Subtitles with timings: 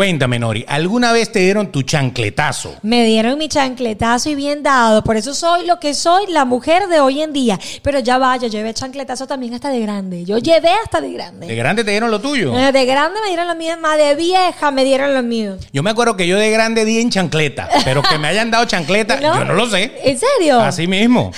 [0.00, 2.74] Cuéntame, Nori, ¿alguna vez te dieron tu chancletazo?
[2.82, 5.02] Me dieron mi chancletazo y bien dado.
[5.02, 7.58] Por eso soy lo que soy, la mujer de hoy en día.
[7.80, 10.26] Pero ya vaya, yo llevé chancletazo también hasta de grande.
[10.26, 11.46] Yo llevé hasta de grande.
[11.46, 12.54] ¿De grande te dieron lo tuyo?
[12.58, 15.56] Eh, De grande me dieron lo mío, más de vieja me dieron lo mío.
[15.72, 18.66] Yo me acuerdo que yo de grande di en chancleta, pero que me hayan dado
[18.66, 19.34] chancleta, ¿No?
[19.34, 19.98] yo no lo sé.
[20.04, 20.60] ¿En serio?
[20.60, 21.32] Así mismo.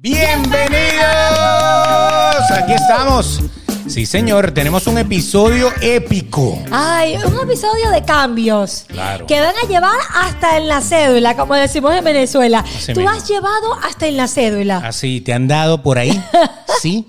[0.00, 0.78] ¡Bienvenidos!
[2.52, 3.40] Aquí estamos.
[3.88, 6.56] Sí, señor, tenemos un episodio épico.
[6.70, 9.26] Ay, un episodio de cambios Claro.
[9.26, 12.60] que van a llevar hasta en la cédula, como decimos en Venezuela.
[12.60, 13.10] Así Tú mismo.
[13.16, 14.76] has llevado hasta en la cédula.
[14.86, 16.22] Así, ¿te han dado por ahí?
[16.80, 17.08] Sí,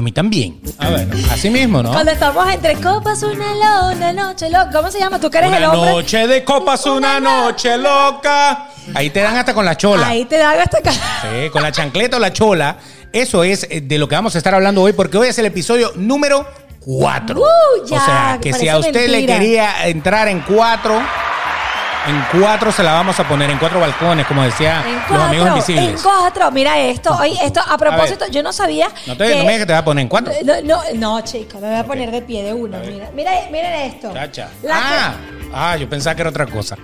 [0.00, 0.60] a mí también.
[0.78, 1.92] A ver, así mismo, ¿no?
[1.92, 4.70] Cuando estamos entre copas, una lona, noche loca.
[4.72, 5.20] ¿Cómo se llama?
[5.20, 5.90] ¿Tú que eres Una el hombre?
[5.92, 8.68] noche de copas, una noche loca.
[8.94, 10.08] Ahí te dan hasta con la chola.
[10.08, 10.90] Ahí te dan hasta acá.
[10.92, 12.76] Sí, con la chancleta o la chola.
[13.12, 15.46] Eso es eh, de lo que vamos a estar hablando hoy, porque hoy es el
[15.46, 16.46] episodio número
[16.80, 17.38] 4.
[17.40, 17.44] Uh,
[17.86, 19.38] ya, o sea, que si parece a usted le mentira.
[19.38, 20.98] quería entrar en cuatro,
[22.06, 25.24] en cuatro se la vamos a poner, en cuatro balcones, como decía En los cuatro,
[25.26, 26.02] amigos en invisibles.
[26.02, 26.50] cuatro.
[26.50, 27.14] Mira esto.
[27.20, 28.88] Oye, esto a propósito, yo no sabía.
[29.06, 30.32] No te, que- no me digas que te va a poner en cuatro.
[30.44, 32.78] No, no, no, chico, me voy a poner de pie de uno.
[32.86, 34.12] Mira, mira, miren esto.
[34.12, 34.48] Chacha.
[34.62, 35.14] La, Ah,
[35.54, 36.76] ah, yo pensaba que era otra cosa.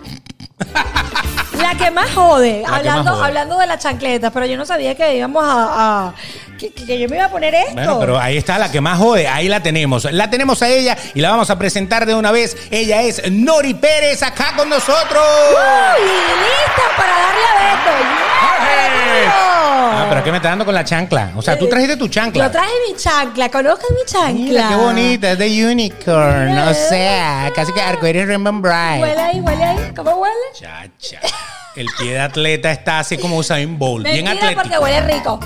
[1.58, 3.26] la que más jode, La hablando, más jode.
[3.26, 6.08] hablando de la chancleta, pero yo no sabía que íbamos a.
[6.08, 6.14] a-
[6.56, 7.74] que, que yo me iba a poner esto.
[7.74, 10.04] Bueno, pero ahí está la que más jode, ahí la tenemos.
[10.12, 12.56] La tenemos a ella y la vamos a presentar de una vez.
[12.70, 15.24] Ella es Nori Pérez acá con nosotros.
[15.50, 16.02] ¡Uy!
[16.04, 17.90] ¡Lista para darle a Beto!
[18.00, 18.36] ¡Yeah!
[19.28, 21.32] Ah, pero ¿qué me está dando con la chancla?
[21.36, 22.44] O sea, tú trajiste tu chancla.
[22.46, 24.32] Yo traje mi chancla, conozcan mi chancla.
[24.32, 26.46] Mira, qué bonita, es de unicorn.
[26.46, 26.70] Mira.
[26.70, 29.02] O sea, casi que arcoíris Rainbow Bright.
[29.02, 29.92] Huele ahí, huele ahí.
[29.94, 30.34] ¿Cómo huele?
[30.54, 31.20] Chacha.
[31.76, 34.62] El pie de atleta está así como Usain Bolt, bien Mentira, atlético.
[34.62, 35.38] porque huele rico.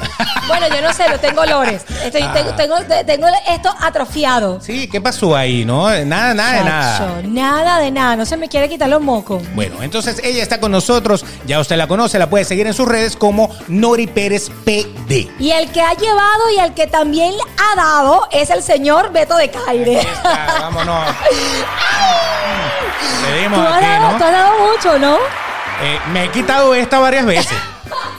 [0.47, 1.83] Bueno, yo no sé, lo tengo olores.
[2.05, 2.33] Estoy, Ah.
[2.33, 4.61] tengo, tengo, tengo esto atrofiado.
[4.61, 5.89] Sí, ¿qué pasó ahí, no?
[6.05, 7.23] Nada, nada de nada.
[7.25, 8.15] Nada de nada.
[8.15, 9.43] No se me quiere quitar los mocos.
[9.57, 12.87] Bueno, entonces ella está con nosotros, ya usted la conoce, la puede seguir en sus
[12.87, 15.29] redes como Nori Pérez PD.
[15.41, 19.37] Y el que ha llevado y el que también ha dado es el señor Beto
[19.37, 19.99] de Caire.
[19.99, 21.07] Ahí está, vámonos.
[23.31, 24.19] Le dimos Tú has, aquí, dado, ¿no?
[24.19, 25.19] tú has dado mucho, ¿no?
[25.83, 27.57] Eh, me he quitado esta varias veces.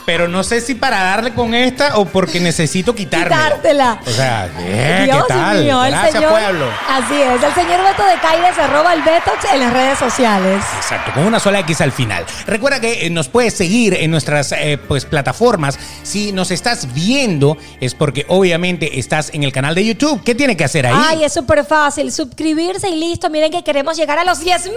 [0.06, 3.44] Pero no sé si para darle con esta o porque necesito quitármela.
[3.44, 4.00] Quitártela.
[4.06, 5.62] O sea, ¿qué, Dios ¿qué tal?
[5.62, 6.30] mío, el Gracias, señor.
[6.30, 6.66] pueblo.
[6.88, 10.64] Así es, el señor Beto de Caire se roba el Betox en las redes sociales.
[10.76, 12.24] Exacto, con una sola X al final.
[12.46, 15.78] Recuerda que eh, nos puedes seguir en nuestras eh, pues, plataformas.
[16.02, 20.22] Si nos estás viendo, es porque obviamente estás en el canal de YouTube.
[20.24, 20.94] ¿Qué tiene que hacer ahí?
[20.96, 22.10] Ay, es súper fácil.
[22.12, 23.30] Suscribirse y listo.
[23.30, 24.76] Miren que queremos llegar a los 10 mil.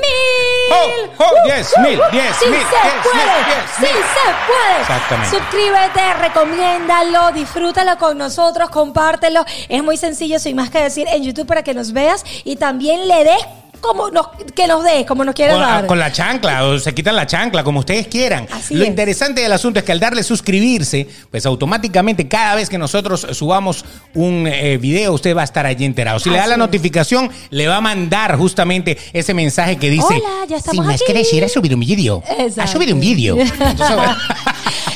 [0.71, 1.45] ¡Oh, oh!
[1.45, 3.25] 10,000, 10,000, Sí 10,000, se puede.
[3.45, 3.65] 10,000.
[3.79, 4.84] Sí se puede.
[4.87, 5.35] Exactamente.
[5.35, 9.43] Suscríbete, recomiéndalo, disfrútalo con nosotros, compártelo.
[9.67, 13.07] Es muy sencillo, sin más que decir, en YouTube para que nos veas y también
[13.07, 13.47] le des
[13.87, 15.85] como nos, que nos des, como nos quieras Con, dar.
[15.87, 18.47] con la chancla, o se quitan la chancla, como ustedes quieran.
[18.51, 18.89] Así Lo es.
[18.89, 23.85] interesante del asunto es que al darle suscribirse, pues automáticamente cada vez que nosotros subamos
[24.13, 26.19] un eh, video, usted va a estar allí enterado.
[26.19, 26.59] Si le da la es.
[26.59, 30.93] notificación, le va a mandar justamente ese mensaje que dice: Hola, ya estamos Si me
[30.95, 31.03] aquí".
[31.05, 32.23] quieres ir a subir un vídeo,
[32.57, 33.37] a subir un vídeo.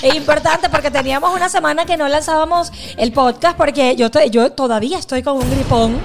[0.01, 4.97] Es importante porque teníamos una semana que no lanzábamos el podcast porque yo, yo todavía
[4.97, 5.97] estoy con un gripón.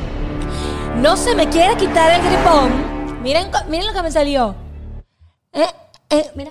[1.00, 3.22] No se me quiere quitar el gripón.
[3.22, 4.54] Miren, miren lo que me salió.
[5.52, 5.66] Eh,
[6.10, 6.50] eh, mira.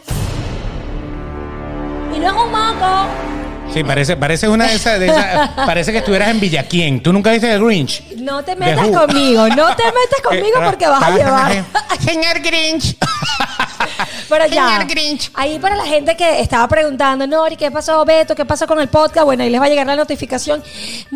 [2.16, 3.06] Y no es un moco.
[3.74, 7.02] sí, parece, parece una de esas, de esas- Parece que estuvieras en Villaquién.
[7.02, 8.04] ¿Tú nunca viste el Grinch?
[8.18, 9.48] No te metas conmigo.
[9.50, 11.52] No te metas conmigo Eh, porque vas a llevar.
[12.00, 12.98] Señor Grinch.
[14.30, 14.68] Pero ya.
[14.68, 15.32] Señor Grinch.
[15.34, 18.36] Ahí para la gente que estaba preguntando, Nori, ¿qué pasó, Beto?
[18.36, 19.26] ¿Qué pasó con el podcast?
[19.26, 20.64] Bueno, ahí les va a llegar la notificación.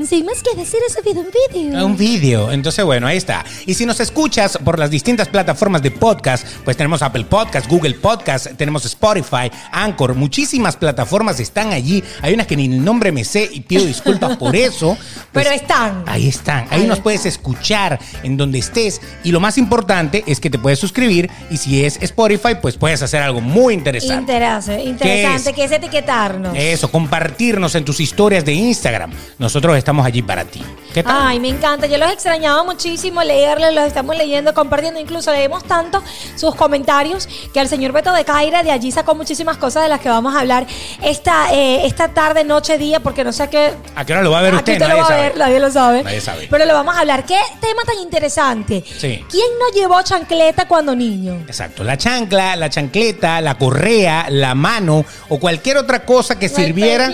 [0.08, 1.86] Sin más que decir, he subido un vídeo.
[1.86, 2.52] Un vídeo.
[2.52, 3.44] Entonces, bueno, ahí está.
[3.66, 7.96] Y si nos escuchas por las distintas plataformas de podcast, pues tenemos Apple Podcast, Google
[7.96, 12.04] Podcast, tenemos Spotify, Anchor, muchísimas plataformas están allí.
[12.22, 14.98] Hay unas que ni el nombre me sé y pido disculpas por eso.
[15.32, 16.04] Pues, Pero están.
[16.08, 16.68] Ahí están.
[16.70, 19.02] Ahí, Ahí nos puedes escuchar en donde estés.
[19.24, 21.30] Y lo más importante es que te puedes suscribir.
[21.50, 24.34] Y si es Spotify, pues puedes hacer algo muy interesante.
[24.34, 25.56] Interesa- interesante, es?
[25.56, 26.54] que es etiquetarnos.
[26.56, 29.12] Eso, compartirnos en tus historias de Instagram.
[29.40, 30.62] Nosotros estamos allí para ti.
[30.94, 31.16] ¿Qué tal?
[31.20, 31.86] Ay, me encanta.
[31.88, 35.00] Yo los extrañaba muchísimo leerles, los estamos leyendo, compartiendo.
[35.00, 36.02] Incluso leemos tanto
[36.36, 40.00] sus comentarios que el señor Beto de Caira de allí sacó muchísimas cosas de las
[40.00, 40.66] que vamos a hablar
[41.04, 43.74] esta, eh, esta tarde, noche, día, porque no sé a qué.
[43.96, 44.74] ¿A qué hora lo va a ver usted?
[44.74, 45.22] usted lo Nadie va a sabe.
[45.22, 46.04] ver, nadie lo sabe.
[46.04, 46.48] Nadie sabe.
[46.50, 47.26] Pero lo vamos a hablar.
[47.26, 48.84] ¿Qué tema tan interesante?
[48.86, 49.24] Sí.
[49.30, 51.34] ¿Quién no llevó chancleta cuando niño?
[51.48, 51.84] Exacto.
[51.88, 57.10] La chancla, la chancleta, la correa, la mano o cualquier otra cosa que sirviera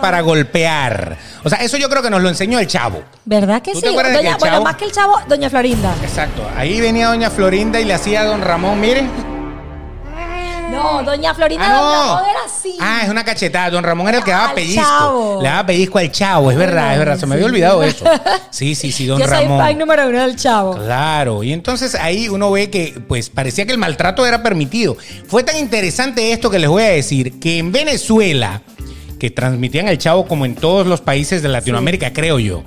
[0.00, 1.16] para golpear.
[1.44, 3.02] O sea, eso yo creo que nos lo enseñó el chavo.
[3.24, 3.86] ¿Verdad que ¿Tú sí?
[3.86, 5.94] que bueno, más que el chavo, doña Florinda.
[6.02, 6.48] Exacto.
[6.56, 9.06] Ahí venía doña Florinda y le hacía a don Ramón, mire.
[10.70, 12.14] No, doña Florinda Ah, don no.
[12.16, 12.76] Ramón era así.
[12.80, 13.70] Ah, es una cachetada.
[13.70, 14.82] Don Ramón era el que daba Al pellizco.
[14.82, 15.38] chavo.
[15.42, 17.18] Le daba pellizco al chavo, es verdad, es verdad.
[17.18, 18.04] Se me había olvidado eso.
[18.50, 19.58] Sí, sí, sí, don Yo soy Ramón.
[19.58, 20.76] fan número uno del chavo.
[20.76, 24.96] Claro, y entonces ahí uno ve que pues parecía que el maltrato era permitido.
[25.26, 28.62] Fue tan interesante esto que les voy a decir, que en Venezuela,
[29.18, 32.62] que transmitían el chavo como en todos los países de Latinoamérica, creo yo,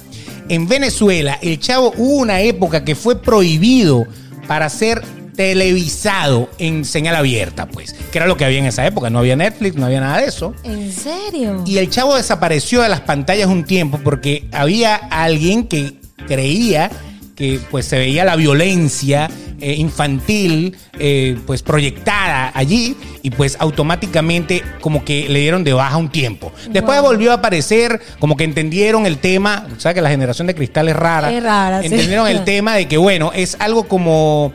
[0.50, 4.06] en Venezuela el chavo hubo una época que fue prohibido
[4.48, 5.02] para ser
[5.36, 9.36] televisado en señal abierta, pues, que era lo que había en esa época, no había
[9.36, 10.54] Netflix, no había nada de eso.
[10.64, 11.64] ¿En serio?
[11.66, 15.96] Y el chavo desapareció de las pantallas un tiempo porque había alguien que
[16.28, 16.90] creía
[17.36, 19.28] que pues se veía la violencia
[19.60, 25.98] eh, infantil eh, pues proyectada allí y pues automáticamente como que le dieron de baja
[25.98, 26.52] un tiempo.
[26.70, 27.08] Después Wow.
[27.08, 30.90] volvió a aparecer, como que entendieron el tema, o sea que la generación de cristal
[30.90, 31.32] es rara.
[31.32, 31.88] Es rara, sí.
[31.88, 34.54] Entendieron el tema de que bueno, es algo como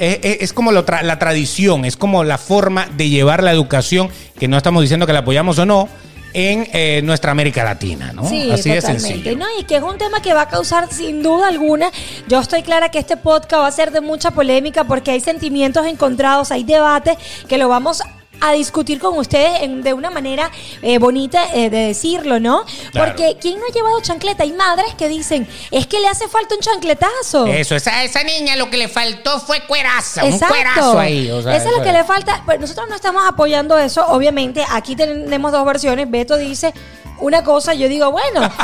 [0.00, 3.52] es, es- es como lo tra- la tradición, es como la forma de llevar la
[3.52, 4.08] educación,
[4.38, 5.88] que no estamos diciendo que la apoyamos o no,
[6.32, 8.28] en eh, nuestra América Latina, ¿no?
[8.28, 9.36] Sí, Así de sencillo.
[9.36, 11.90] No, y que es un tema que va a causar sin duda alguna.
[12.28, 15.84] Yo estoy clara que este podcast va a ser de mucha polémica porque hay sentimientos
[15.86, 17.16] encontrados, hay debates
[17.48, 18.02] que lo vamos
[18.40, 20.50] a discutir con ustedes en- de una manera
[20.82, 22.64] eh, bonita eh, de decirlo, ¿no?
[22.92, 23.12] Claro.
[23.14, 24.42] Porque ¿quién no ha llevado chancleta?
[24.42, 27.46] Hay madres que dicen, es que le hace falta un chancletazo.
[27.46, 30.54] Eso, esa, esa niña lo que le faltó fue cueraza, un Exacto.
[30.54, 31.30] cuerazo ahí.
[31.30, 32.42] o sea, eso es lo que le falta.
[32.44, 34.64] Pues nosotros no estamos apoyando eso, obviamente.
[34.70, 36.10] Aquí tenemos dos versiones.
[36.10, 36.72] Beto dice
[37.18, 38.50] una cosa, yo digo, bueno.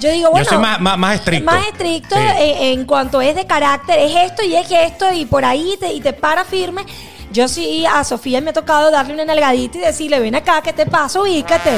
[0.00, 0.44] Yo digo, bueno.
[0.44, 1.44] Yo soy más, más, más estricto.
[1.50, 2.22] Más estricto Sí.
[2.38, 5.90] en, en cuanto es de carácter, es esto y es esto, y por ahí te,
[5.94, 6.84] y te para firme.
[7.34, 10.72] Yo sí, a Sofía me ha tocado darle una nalgadita y decirle, ven acá, ¿qué
[10.72, 11.20] te pasa?
[11.20, 11.72] Ubícate.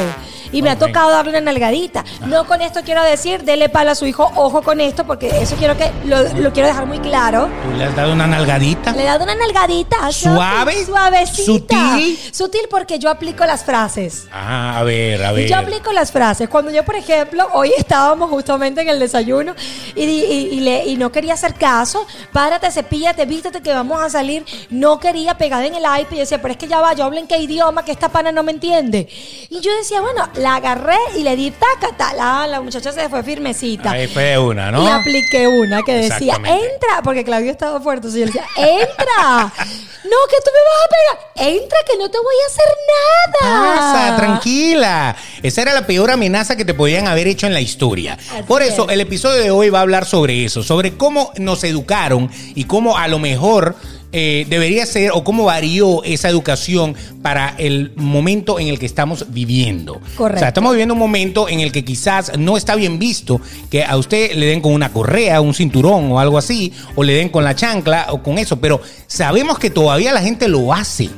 [0.57, 2.05] Y me ha tocado darle una nalgadita.
[2.27, 5.55] No con esto quiero decir, dele palo a su hijo, ojo con esto, porque eso
[5.57, 7.49] quiero que lo, lo quiero dejar muy claro.
[7.65, 8.93] ¿Tú le has dado una nalgadita?
[8.93, 10.11] Le he dado una nalgadita.
[10.13, 10.85] ¿Suave?
[10.87, 11.93] Suavecita.
[11.93, 12.19] ¿Sutil?
[12.33, 14.27] Sutil porque yo aplico las frases.
[14.33, 15.47] Ah, a ver, a ver.
[15.49, 16.49] Yo aplico las frases.
[16.49, 19.55] Cuando yo, por ejemplo, hoy estábamos justamente en el desayuno
[19.95, 24.45] y- y le- y no quería hacer caso, párate, cepíllate, vístete que vamos a salir.
[24.71, 27.19] No quería pegar en el iPad y decía, pero es que ya va, yo hablo
[27.19, 29.09] en qué idioma, que esta pana no me entiende.
[29.51, 33.25] Y yo decía, bueno, la agarré y le di taca, la, la muchacha se fue
[33.25, 33.91] firmecita.
[33.91, 34.85] Ahí fue una, ¿no?
[34.85, 39.53] Y apliqué una que decía, entra, porque Claudio estaba fuerte, entonces yo le decía, entra.
[40.07, 40.89] No, que tú me vas a
[41.35, 41.53] pegar.
[41.53, 43.75] Entra, que no te voy a hacer nada.
[43.75, 45.17] Pasa, tranquila.
[45.43, 48.13] Esa era la peor amenaza que te podían haber hecho en la historia.
[48.13, 48.95] Así Por eso, es.
[48.95, 52.97] el episodio de hoy va a hablar sobre eso, sobre cómo nos educaron y cómo
[52.97, 53.75] a lo mejor
[54.19, 59.27] eh, debería ser o cómo varió esa educación para el momento en el que estamos
[59.29, 60.01] viviendo.
[60.17, 60.37] Correcto.
[60.37, 63.85] O sea, estamos viviendo un momento en el que quizás no está bien visto que
[63.85, 67.29] a usted le den con una correa, un cinturón o algo así, o le den
[67.29, 71.11] con la chancla o con eso, pero sabemos que todavía la gente lo hace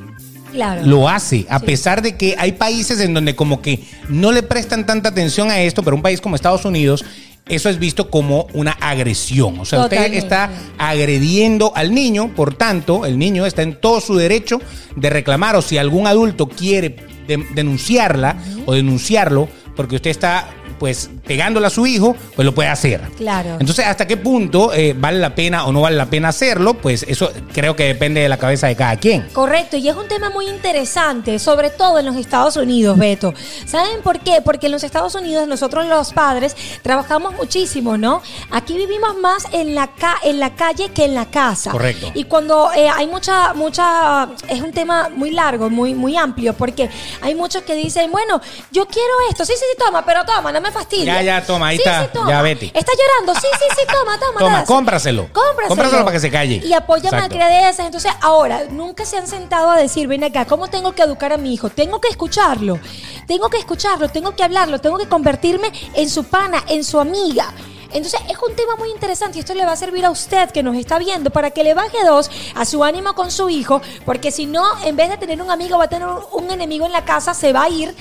[0.51, 0.83] Claro.
[0.83, 4.87] lo hace, a pesar de que hay países en donde como que no le prestan
[4.87, 7.05] tanta atención a esto, pero un país como Estados Unidos,
[7.49, 9.59] eso es visto como una agresión.
[9.61, 10.19] O sea, Totalmente.
[10.19, 14.61] usted está agrediendo al niño, por tanto, el niño está en todo su derecho
[14.97, 16.97] de reclamar o si algún adulto quiere
[17.27, 22.69] de- denunciarla o denunciarlo, porque usted está pues pegándole a su hijo, pues lo puede
[22.69, 23.01] hacer.
[23.17, 23.57] Claro.
[23.61, 26.75] Entonces, ¿hasta qué punto eh, vale la pena o no vale la pena hacerlo?
[26.75, 29.29] Pues eso creo que depende de la cabeza de cada quien.
[29.33, 33.35] Correcto, y es un tema muy interesante, sobre todo en los Estados Unidos, Beto.
[33.67, 34.41] ¿Saben por qué?
[34.45, 38.23] Porque en los Estados Unidos nosotros los padres trabajamos muchísimo, ¿no?
[38.51, 41.71] Aquí vivimos más en la, ca- en la calle que en la casa.
[41.71, 42.11] Correcto.
[42.15, 46.89] Y cuando eh, hay mucha, mucha, es un tema muy largo, muy, muy amplio, porque
[47.21, 50.61] hay muchos que dicen, bueno, yo quiero esto, sí, sí, sí, toma, pero toma, no
[50.61, 51.07] me fastidies.
[51.07, 52.31] Ya, ya, toma, ahí Sí, está, sí, toma.
[52.31, 52.67] ya vete.
[52.67, 54.39] Está llorando, sí, sí, sí, toma, toma.
[54.39, 55.29] Toma, cómpraselo.
[55.33, 55.69] Cómpraselo.
[55.69, 56.61] Cómpraselo para que se calle.
[56.65, 57.17] Y apoya Exacto.
[57.21, 57.87] malcriadeces.
[57.87, 61.37] Entonces, ahora, nunca se han sentado a decir, ven acá, ¿cómo tengo que educar a
[61.37, 61.71] mi hijo?
[61.71, 62.79] Tengo que escucharlo.
[63.27, 67.53] Tengo que escucharlo, tengo que hablarlo, tengo que convertirme en su pana, en su amiga.
[67.91, 70.63] Entonces es un tema muy interesante y esto le va a servir a usted que
[70.63, 74.31] nos está viendo para que le baje dos a su ánimo con su hijo, porque
[74.31, 77.07] si no, en vez de tener un amigo, va a tener un enemigo en la
[77.07, 77.95] casa, se va a ir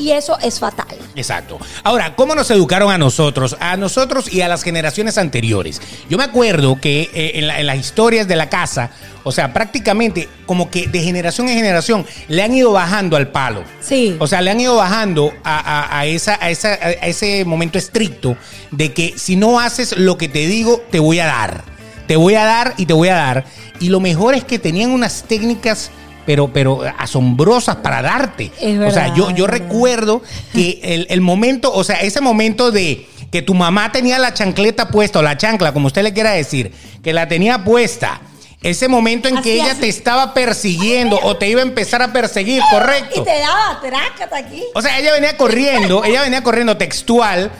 [0.00, 0.96] y eso es fatal.
[1.14, 1.58] Exacto.
[1.84, 3.56] Ahora, ¿cómo nos educaron a nosotros?
[3.60, 5.80] A nosotros y a las generaciones anteriores.
[6.08, 8.90] Yo me acuerdo que eh, en, la- en las historias de la casa,
[9.22, 13.62] o sea, prácticamente como que de generación en generación le han ido bajando al palo.
[13.80, 14.16] Sí.
[14.18, 17.76] O sea, le han ido bajando a, a- a esa, a, esa, a ese momento
[17.78, 18.36] estricto
[18.70, 21.64] de que si no haces lo que te digo, te voy a dar.
[22.06, 23.44] Te voy a dar y te voy a dar.
[23.78, 25.90] Y lo mejor es que tenían unas técnicas
[26.26, 28.52] pero, pero asombrosas para darte.
[28.60, 30.22] Es o sea, yo, yo recuerdo
[30.52, 34.88] que el, el momento, o sea, ese momento de que tu mamá tenía la chancleta
[34.88, 36.72] puesta, o la chancla, como usted le quiera decir,
[37.02, 38.20] que la tenía puesta.
[38.62, 39.80] Ese momento en que ella así.
[39.80, 43.22] te estaba persiguiendo o te iba a empezar a perseguir, correcto.
[43.22, 44.62] Y te daba trácata aquí.
[44.74, 47.50] O sea, ella venía corriendo, ella venía corriendo textual,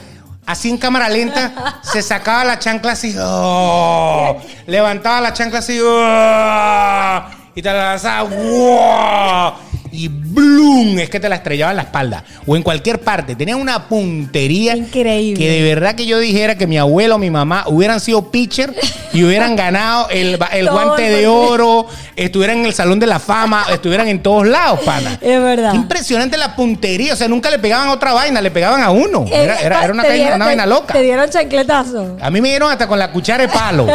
[0.45, 7.40] así en cámara lenta, se sacaba la chancla así, oh, levantaba la chancla así, oh,
[7.55, 9.53] y te la lanzaba, wow,
[9.91, 10.97] y ¡blum!
[10.99, 13.35] Es que te la estrellaba en la espalda o en cualquier parte.
[13.35, 15.37] Tenía una puntería Increíble.
[15.37, 18.73] que de verdad que yo dijera que mi abuelo o mi mamá hubieran sido pitcher
[19.11, 23.65] y hubieran ganado el, el guante de oro, estuvieran en el Salón de la Fama,
[23.69, 25.17] estuvieran en todos lados, pana.
[25.21, 25.71] Es verdad.
[25.71, 27.11] Qué impresionante la puntería.
[27.13, 29.25] O sea, nunca le pegaban a otra vaina, le pegaban a uno.
[29.27, 30.93] Eh, Era, era- era una, vaina- dieron- una vaina loca.
[30.93, 32.17] Te dieron chancletazo.
[32.21, 33.87] A mí me dieron hasta con la cuchara de palo.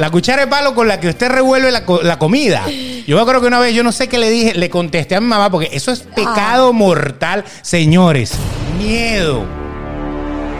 [0.00, 2.64] La cuchara de palo con la que usted revuelve la, la comida.
[3.06, 5.20] Yo me acuerdo que una vez, yo no sé qué le dije, le contesté a
[5.20, 7.44] mi mamá, porque eso es pecado mortal.
[7.62, 8.32] Señores,
[8.78, 9.44] miedo.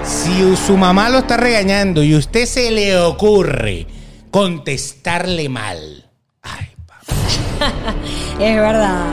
[0.05, 3.89] Si su mamá lo está regañando y usted se le ocurre
[4.31, 6.09] contestarle mal.
[6.43, 7.95] Ay, papá.
[8.39, 9.07] Es verdad.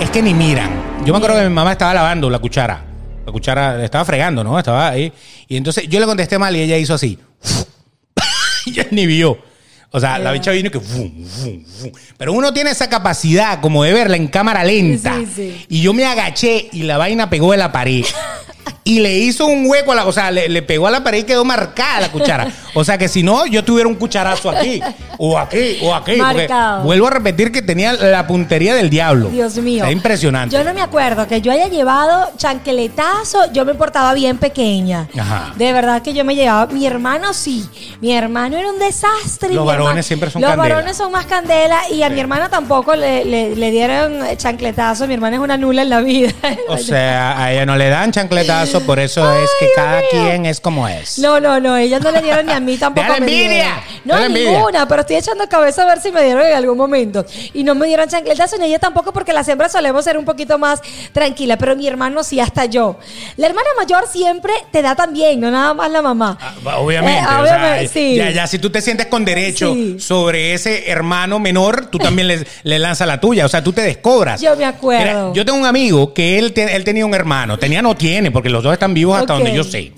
[0.00, 0.70] Es que ni miran.
[1.04, 2.84] Yo me acuerdo que mi mamá estaba lavando la cuchara.
[3.26, 4.56] La cuchara estaba fregando, ¿no?
[4.56, 5.12] Estaba ahí.
[5.48, 7.18] Y entonces yo le contesté mal y ella hizo así.
[8.66, 9.47] ella ni vio.
[9.90, 10.80] O sea, la bicha vino y que.
[10.80, 11.90] fum, fum, fum.
[12.18, 15.16] Pero uno tiene esa capacidad como de verla en cámara lenta.
[15.18, 15.66] Sí, sí.
[15.68, 18.04] Y yo me agaché y la vaina pegó en la pared.
[18.84, 20.06] Y le hizo un hueco a la.
[20.06, 22.50] O sea, le, le pegó a la pared y quedó marcada la cuchara.
[22.74, 24.80] O sea que si no, yo tuviera un cucharazo aquí.
[25.18, 26.12] O aquí, o aquí.
[26.16, 26.82] porque Marcado.
[26.84, 29.28] vuelvo a repetir que tenía la puntería del diablo.
[29.30, 29.84] Dios mío.
[29.84, 30.54] Es impresionante.
[30.56, 33.52] Yo no me acuerdo que yo haya llevado chancletazo.
[33.52, 35.08] Yo me portaba bien pequeña.
[35.18, 35.52] Ajá.
[35.56, 36.66] De verdad que yo me llevaba.
[36.72, 37.68] Mi hermano sí.
[38.00, 39.52] Mi hermano era un desastre.
[39.52, 40.74] Los varones siempre son Los candela.
[40.76, 41.80] varones son más candela.
[41.90, 45.06] Y a mi hermana tampoco le, le- le dieron chancletazo.
[45.06, 46.32] Mi hermana es una nula en la vida.
[46.68, 50.08] O sea, a ella no le dan chancletazo, por eso es que Dios cada mío.
[50.10, 51.18] quien es como es.
[51.18, 53.06] No, no, no, ellas no le dieron ni a mí tampoco.
[53.08, 53.80] Dale me envidia, dieron.
[54.04, 54.50] No, dale envidia.
[54.52, 57.24] ninguna, pero estoy echando cabeza a ver si me dieron en algún momento.
[57.54, 60.58] Y no me dieron chancletazo ni ella tampoco, porque las hembras solemos ser un poquito
[60.58, 60.80] más
[61.12, 62.98] tranquilas, pero mi hermano sí, hasta yo.
[63.36, 66.38] La hermana mayor siempre te da también, no nada más la mamá.
[66.40, 68.14] Ah, Obviamente, Eh, o sea, obviamente, sí.
[68.16, 69.96] ya, ya si tú te sientes con derecho Sí.
[69.98, 73.82] sobre ese hermano menor, tú también le, le lanzas la tuya, o sea, tú te
[73.82, 74.40] descobras.
[74.40, 75.28] Yo me acuerdo.
[75.28, 78.30] Mira, yo tengo un amigo que él, te- él tenía un hermano, tenía no tiene,
[78.30, 79.92] porque los dos están vivos hasta donde yo sé.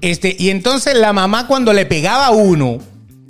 [0.00, 2.78] Este, y entonces la mamá cuando le pegaba a uno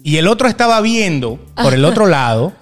[0.03, 2.53] y el otro estaba viendo por el otro lado,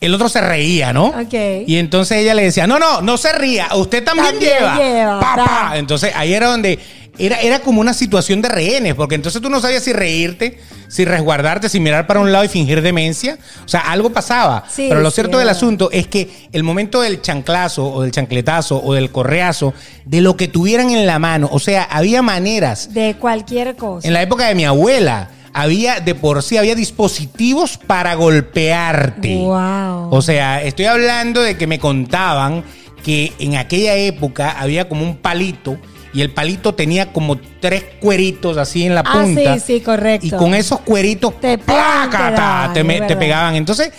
[0.00, 1.06] el otro se reía, ¿no?
[1.06, 1.34] Ok.
[1.66, 4.76] Y entonces ella le decía, no, no, no se ría, usted también, También lleva.
[4.76, 5.72] lleva.
[5.76, 6.78] Entonces ahí era donde
[7.18, 11.04] era, era como una situación de rehenes, porque entonces tú no sabías si reírte, si
[11.04, 13.38] resguardarte, si mirar para un lado y fingir demencia.
[13.64, 14.64] O sea, algo pasaba.
[14.68, 18.82] Sí, Pero lo cierto del asunto es que el momento del chanclazo o del chancletazo
[18.82, 22.92] o del correazo, de lo que tuvieran en la mano, o sea, había maneras.
[22.92, 24.06] De cualquier cosa.
[24.06, 29.36] En la época de mi abuela, había de por sí, había dispositivos para golpearte.
[29.36, 30.08] Wow.
[30.10, 32.64] O sea, estoy hablando de que me contaban
[33.04, 35.76] que en aquella época había como un palito
[36.14, 39.54] y el palito tenía como tres cueritos así en la Ah, punta.
[39.54, 40.26] sí, sí, correcto.
[40.26, 42.70] Y con esos cueritos Te ¡plácata!
[42.74, 43.54] te, me- te pegaban.
[43.54, 43.90] Entonces,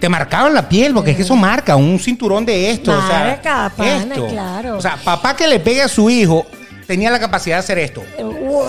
[0.00, 2.90] te marcaban la piel, porque es que eso marca un cinturón de esto.
[2.92, 3.40] o sea,
[3.76, 4.26] pana, esto.
[4.28, 4.76] claro.
[4.76, 6.44] O sea, papá que le pegue a su hijo
[6.86, 8.66] tenía la capacidad de hacer esto Wow.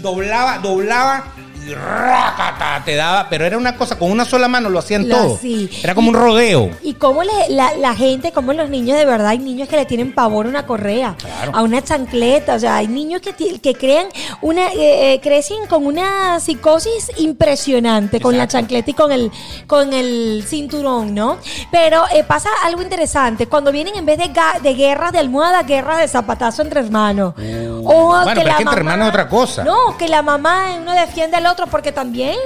[0.00, 1.24] doblaba, doblaba
[1.66, 5.38] y te daba, pero era una cosa, con una sola mano lo hacían todo.
[5.82, 6.70] Era como un rodeo.
[6.82, 9.84] Y cómo le- la, la gente, como los niños de verdad, hay niños que le
[9.86, 11.52] tienen pavor a una correa, Claro.
[11.54, 14.06] a una chancleta, o sea, hay niños que, que crean
[14.40, 19.30] una, eh, eh, crecen con una psicosis impresionante con la chancleta y con el,
[19.66, 21.38] con el cinturón, ¿no?
[21.70, 24.30] Pero eh, pasa algo interesante, cuando vienen en vez de,
[24.62, 27.34] de guerras de almohada, guerras de zapatazo entre hermanos.
[27.86, 29.64] O Bueno, pero es que entre hermanos es otra cosa.
[29.64, 32.36] No, que la mamá uno defiende al otro porque también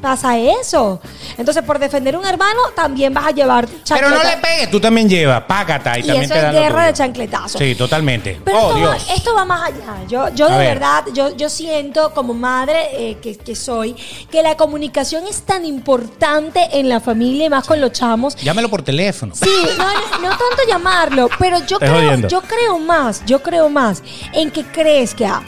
[0.00, 1.00] pasa eso.
[1.38, 4.36] Entonces, por defender un hermano, también vas a llevar Pero no chancleta.
[4.36, 6.92] le pegues, tú también llevas, págata y, Y también eso te es dan guerra de
[6.92, 7.58] chancletazos.
[7.58, 8.38] Sí, totalmente.
[8.44, 9.06] Pero oh, esto, va, Dios.
[9.16, 10.04] esto va más allá.
[10.06, 10.68] Yo, yo A de ver.
[10.74, 13.96] verdad, yo, yo siento como madre eh, que, que soy,
[14.30, 18.36] que la comunicación es tan importante en la familia y más con los chamos.
[18.36, 19.34] Llámelo por teléfono.
[19.34, 22.28] Sí, no, no, no tanto llamarlo, pero yo Estoy creo, jodiendo.
[22.28, 24.02] yo creo más, yo creo más
[24.34, 25.42] en que crezca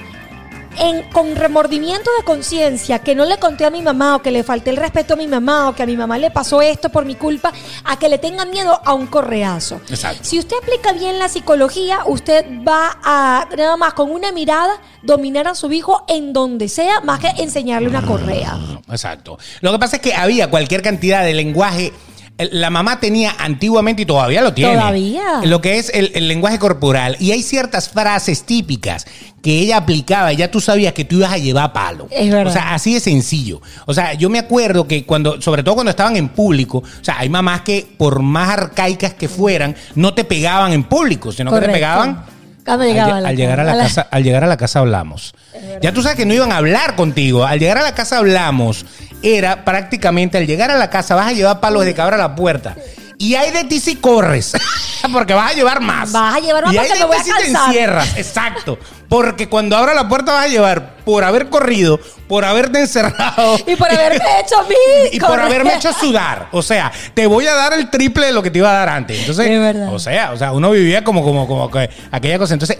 [0.78, 4.42] en, con remordimiento de conciencia que no le conté a mi mamá o que le
[4.42, 7.04] falté el respeto a mi mamá o que a mi mamá le pasó esto por
[7.04, 7.52] mi culpa,
[7.84, 9.80] a que le tengan miedo a un correazo.
[9.88, 10.24] Exacto.
[10.24, 15.48] Si usted aplica bien la psicología, usted va a nada más con una mirada dominar
[15.48, 18.58] a su hijo en donde sea, más que enseñarle una correa.
[18.90, 19.38] Exacto.
[19.60, 21.92] Lo que pasa es que había cualquier cantidad de lenguaje.
[22.38, 24.74] La mamá tenía antiguamente y todavía lo tiene.
[24.74, 25.40] Todavía.
[25.44, 27.16] Lo que es el, el lenguaje corporal.
[27.18, 29.06] Y hay ciertas frases típicas
[29.42, 32.08] que ella aplicaba y ya tú sabías que tú ibas a llevar palo.
[32.10, 32.48] Es verdad.
[32.48, 33.62] O sea, así de sencillo.
[33.86, 37.20] O sea, yo me acuerdo que cuando, sobre todo cuando estaban en público, o sea,
[37.20, 41.60] hay mamás que por más arcaicas que fueran, no te pegaban en público, sino que
[41.60, 42.24] te pegaban
[42.66, 43.82] Cuando al, llegaba lle- a la al llegar a la casa.
[44.02, 45.34] casa, al llegar a la casa hablamos.
[45.80, 47.44] Ya tú sabes que no iban a hablar contigo.
[47.46, 48.84] Al llegar a la casa hablamos.
[49.22, 52.34] Era prácticamente al llegar a la casa vas a llevar palos de cabra a la
[52.34, 52.76] puerta.
[53.18, 54.52] Y hay de ti si corres,
[55.12, 56.12] porque vas a llevar más.
[56.12, 58.78] Vas a llevar más y hay de me voy ti si te encierras, exacto.
[59.08, 61.98] Porque cuando abra la puerta vas a llevar por haber corrido,
[62.28, 63.56] por haberte encerrado.
[63.66, 64.74] Y por haberme hecho mí.
[65.12, 66.48] Y por haberme hecho sudar.
[66.52, 68.88] O sea, te voy a dar el triple de lo que te iba a dar
[68.88, 69.20] antes.
[69.20, 69.92] Entonces, Es verdad.
[69.94, 72.54] o sea, o sea, uno vivía como, como, como que aquella cosa.
[72.54, 72.78] Entonces,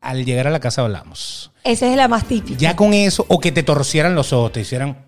[0.00, 1.50] al llegar a la casa hablamos.
[1.64, 2.58] Esa es la más típica.
[2.58, 4.98] Ya con eso, o que te torcieran los ojos, te hicieran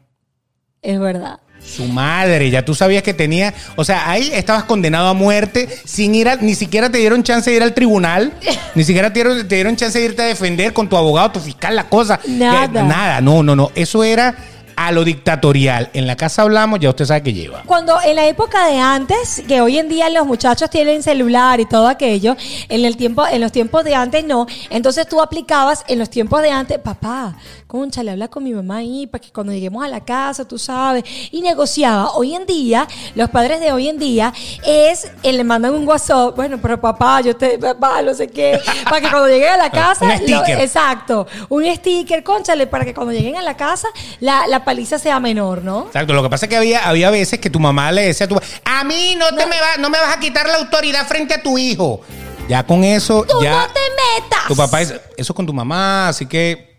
[0.83, 1.41] Es verdad.
[1.67, 6.15] Su madre, ya tú sabías que tenía, o sea, ahí estabas condenado a muerte, sin
[6.15, 8.33] ir a, ni siquiera te dieron chance de ir al tribunal,
[8.75, 11.41] ni siquiera te dieron, te dieron chance de irte a defender con tu abogado, tu
[11.41, 12.21] fiscal, la cosa.
[12.27, 12.69] Nada.
[12.69, 14.35] Que- nada, no, no, no, eso era
[14.79, 15.89] a lo dictatorial.
[15.95, 17.63] En la casa hablamos, ya usted sabe que lleva.
[17.65, 21.65] Cuando en la época de antes, que hoy en día los muchachos tienen celular y
[21.67, 22.37] todo aquello,
[22.69, 24.47] en el tiempo, en los tiempos de antes no.
[24.69, 28.77] Entonces tú aplicabas en los tiempos de antes, papá, concha, le habla con mi mamá
[28.79, 32.11] ahí para que cuando lleguemos a la casa, tú sabes, y negociaba.
[32.13, 34.33] Hoy en día, los padres de hoy en día
[34.65, 38.61] es, eh, le mandan un WhatsApp, bueno, pero papá, yo te, papá, no sé qué,
[38.85, 42.95] para que cuando lleguen a la casa, Un lo- exacto, un sticker, conchale, para que
[42.95, 43.89] cuando lleguen a la casa,
[44.21, 45.87] la, la paliza sea menor, ¿no?
[45.87, 48.29] Exacto, lo que pasa es que había, había veces que tu mamá le decía a
[48.29, 51.35] tu a mí no, te me va, no me vas a quitar la autoridad frente
[51.35, 52.01] a tu hijo.
[52.49, 53.81] Ya con eso, Tú ya no te
[54.23, 54.47] metas.
[54.47, 56.76] tu papá es, eso con tu mamá, así que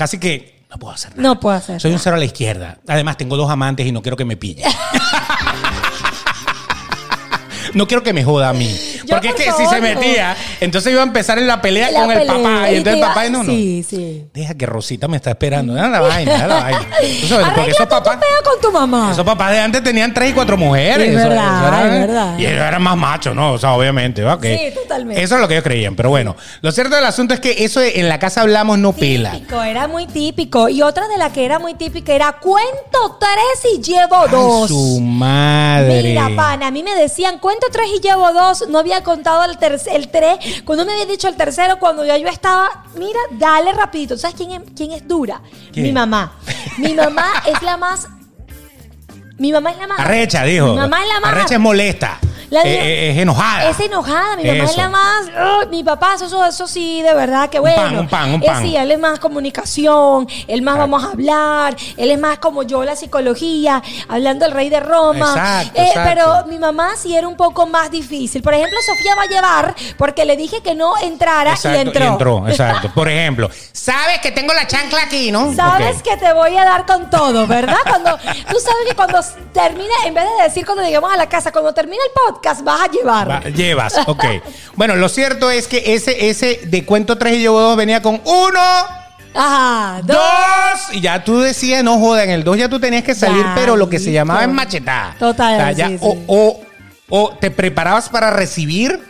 [0.00, 1.22] casi que no puedo hacer nada.
[1.22, 1.78] No puedo hacer.
[1.78, 2.78] Soy un cero a la izquierda.
[2.88, 4.64] Además, tengo dos amantes y no quiero que me pille.
[7.72, 8.76] No quiero que me joda a mí.
[9.10, 12.00] Yo, Porque es que si se metía, entonces iba a empezar en la pelea La
[12.04, 12.70] con el papá.
[12.70, 13.50] Y entonces el papá, no, no.
[13.52, 14.24] Sí, sí.
[14.32, 15.74] Deja que Rosita me está esperando.
[15.74, 16.86] Deja la vaina, deja la vaina.
[17.20, 18.18] Tú sabes, porque esos tu papás.
[18.44, 19.10] con tu mamá.
[19.12, 21.08] Esos papás de antes tenían tres y cuatro mujeres.
[21.08, 22.38] Es verdad, eso era- es verdad.
[22.38, 23.52] Y ellos eran más machos, ¿no?
[23.52, 24.22] O sea, obviamente.
[24.22, 24.40] ¿va?
[24.40, 25.22] Que Sí, totalmente.
[25.22, 25.96] Eso es lo que ellos creían.
[25.96, 29.32] Pero bueno, lo cierto del asunto es que eso en la casa hablamos no pela.
[29.32, 30.68] Típico, era muy típico.
[30.68, 34.68] Y otra de la que era muy típica era cuento tres y llevo Ay, dos.
[34.68, 36.02] su madre.
[36.02, 38.68] Mira, pana, a mí me decían, cuento tres y llevo dos.
[38.68, 40.62] No había contado el, terc- el tres.
[40.64, 44.16] Cuando me había dicho el tercero, cuando ya yo estaba, mira, dale rapidito.
[44.16, 45.40] ¿Sabes quién es, quién es dura?
[45.72, 45.86] ¿Quién?
[45.86, 46.32] Mi mamá.
[46.78, 48.08] Mi mamá es la más...
[49.38, 50.00] Mi mamá es la más...
[50.00, 50.66] Arrecha, dijo.
[50.68, 51.30] Mi mamá es la más...
[51.32, 52.18] Arrecha es molesta.
[52.50, 53.70] La Eh, eh, es enojada.
[53.70, 55.68] Es enojada, mi mamá es la más.
[55.70, 57.76] mi papá, eso, eso, eso sí, de verdad, que bueno.
[57.76, 58.62] pan, un pan, un Eh, pan.
[58.62, 60.90] sí, él es más comunicación, él más Exacto.
[60.90, 65.30] vamos a hablar, él es más como yo, la psicología, hablando del rey de Roma.
[65.30, 66.10] Exacto, Eh, exacto.
[66.10, 68.42] Pero mi mamá sí era un poco más difícil.
[68.42, 72.44] Por ejemplo, Sofía va a llevar porque le dije que no entrara Exacto, y entró.
[72.48, 72.90] exacto.
[72.94, 75.54] Por ejemplo, sabes que tengo la chancla aquí, ¿no?
[75.54, 77.78] Sabes que te voy a dar con todo, ¿verdad?
[77.88, 79.20] Cuando tú sabes que cuando
[79.52, 82.80] termine, en vez de decir cuando lleguemos a la casa, cuando termine el podcast, vas
[82.82, 83.30] a llevar.
[83.30, 84.24] Va, llevas, ok.
[84.76, 88.20] bueno, lo cierto es que ese, ese de cuento 3 y llevo 2 venía con
[88.24, 88.60] uno,
[89.34, 90.16] Ajá, dos.
[90.16, 93.42] dos, y ya tú decías, no joda, en el 2 ya tú tenías que salir,
[93.44, 95.14] Ya, pero lo que se llamaba en machetada.
[95.18, 96.24] Total, O, sea, ya sí, o, sí.
[96.26, 96.60] o-
[97.12, 99.00] o te preparabas para recibir,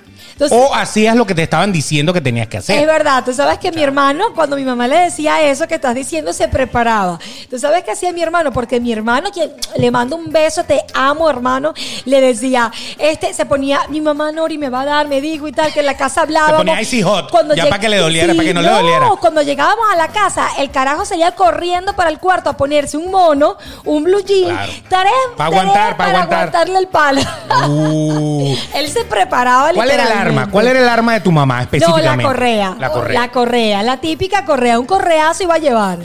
[0.40, 2.79] Entonces- o hacías lo que te estaban diciendo que tenías que hacer.
[2.79, 5.94] Es verdad, tú sabes que mi hermano, cuando mi mamá le decía eso que estás
[5.94, 7.18] diciendo, se preparaba.
[7.50, 10.81] Tú sabes qué hacía mi hermano, porque mi hermano, que le mando un beso, te
[10.94, 11.74] amo, hermano,
[12.05, 15.53] le decía, este se ponía, mi mamá Nori me va a dar, me dijo y
[15.53, 16.59] tal, que en la casa hablábamos.
[16.61, 19.11] Se ponía icy hot, ya lleg- para que le doliera, para que no le doliera.
[19.20, 23.11] cuando llegábamos a la casa, el carajo salía corriendo para el cuarto a ponerse un
[23.11, 24.72] mono, un blue jean, Claro.
[24.88, 26.38] tarea- Pa' aguantar, tarea pa' para aguantar.
[26.38, 27.20] aguantarle el palo.
[27.68, 28.57] Uh.
[28.74, 30.05] Él se preparaba ¿Cuál era
[30.38, 30.51] arma?
[30.51, 32.23] ¿Cuál era el arma de tu mamá No, específicamente?
[32.25, 32.77] la correa.
[32.79, 33.21] La correa.
[33.21, 34.79] La correa, la típica correa.
[34.79, 35.99] Un correazo iba a llevar.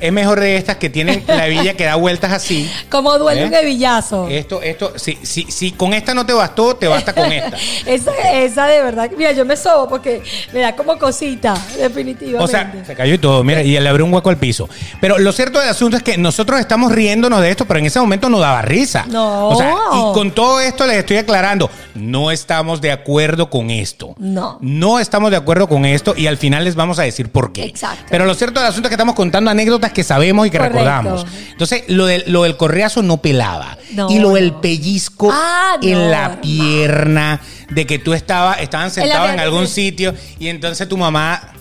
[0.00, 2.70] Es mejor de estas que tienen la hebilla que da vueltas así.
[2.90, 3.46] Como duele ¿Eh?
[3.46, 4.28] un hebillazo.
[4.28, 7.56] Esto, esto, si, si, si con esta no te bastó, te basta con esta.
[7.86, 9.10] esa, esa de verdad.
[9.16, 12.44] Mira, yo me sobo porque me da como cosita, definitivamente.
[12.44, 14.68] O sea, se cayó y todo, mira, y le abrió un hueco al piso.
[15.00, 18.00] Pero lo cierto del asunto es que nosotros estamos riéndonos de esto, pero en ese
[18.00, 19.04] momento no daba risa.
[19.08, 19.48] No.
[19.48, 24.14] O sea, y con todo esto les estoy aclarando, no estamos de acuerdo con esto.
[24.18, 24.58] No.
[24.60, 27.64] No estamos de acuerdo con esto y al final les vamos a decir por qué.
[27.64, 28.04] Exacto.
[28.10, 30.78] Pero lo cierto del asunto es que estamos contando anécdotas que sabemos y que Correcto.
[30.78, 31.26] recordamos.
[31.50, 33.76] Entonces, lo del, lo del correazo no pelaba.
[33.92, 38.90] No, y lo del pellizco Ah, no, en la pierna, de que tú estabas, estaban
[38.90, 41.52] sentados en algún sitio y entonces tu mamá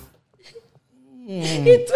[1.28, 1.40] Y
[1.86, 1.94] tú-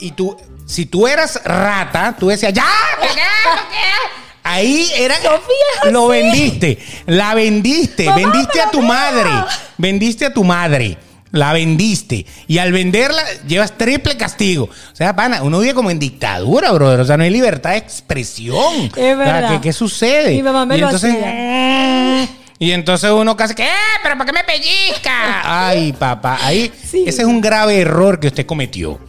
[0.00, 2.64] y tú, si tú eras rata, tú decías, ¡ya!
[3.00, 4.20] ¿qué, qué, qué?".
[4.46, 5.14] Ahí era.
[5.16, 6.78] Sofía lo vendiste.
[7.06, 8.04] La vendiste.
[8.04, 9.30] Mamá, vendiste a tu madre.
[9.78, 10.98] Vendiste a tu madre.
[11.34, 12.24] La vendiste.
[12.46, 14.64] Y al venderla, llevas triple castigo.
[14.64, 17.00] O sea, pana, uno vive como en dictadura, brother.
[17.00, 18.74] O sea, no hay libertad de expresión.
[18.86, 19.50] Es O sea, verdad.
[19.52, 20.30] ¿qué, qué sucede?
[20.34, 22.28] Mi mamá me y lo entonces, hacía.
[22.58, 23.68] Y entonces uno casi que, ¡eh!
[24.02, 25.42] ¿Pero por qué me pellizca?
[25.68, 26.38] Ay, papá.
[26.40, 27.04] Ahí, Sí.
[27.06, 29.00] ese es un grave error que usted cometió.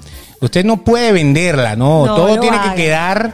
[0.42, 2.06] Usted no puede venderla, no.
[2.06, 2.72] No Todo tiene haga.
[2.74, 3.34] que quedar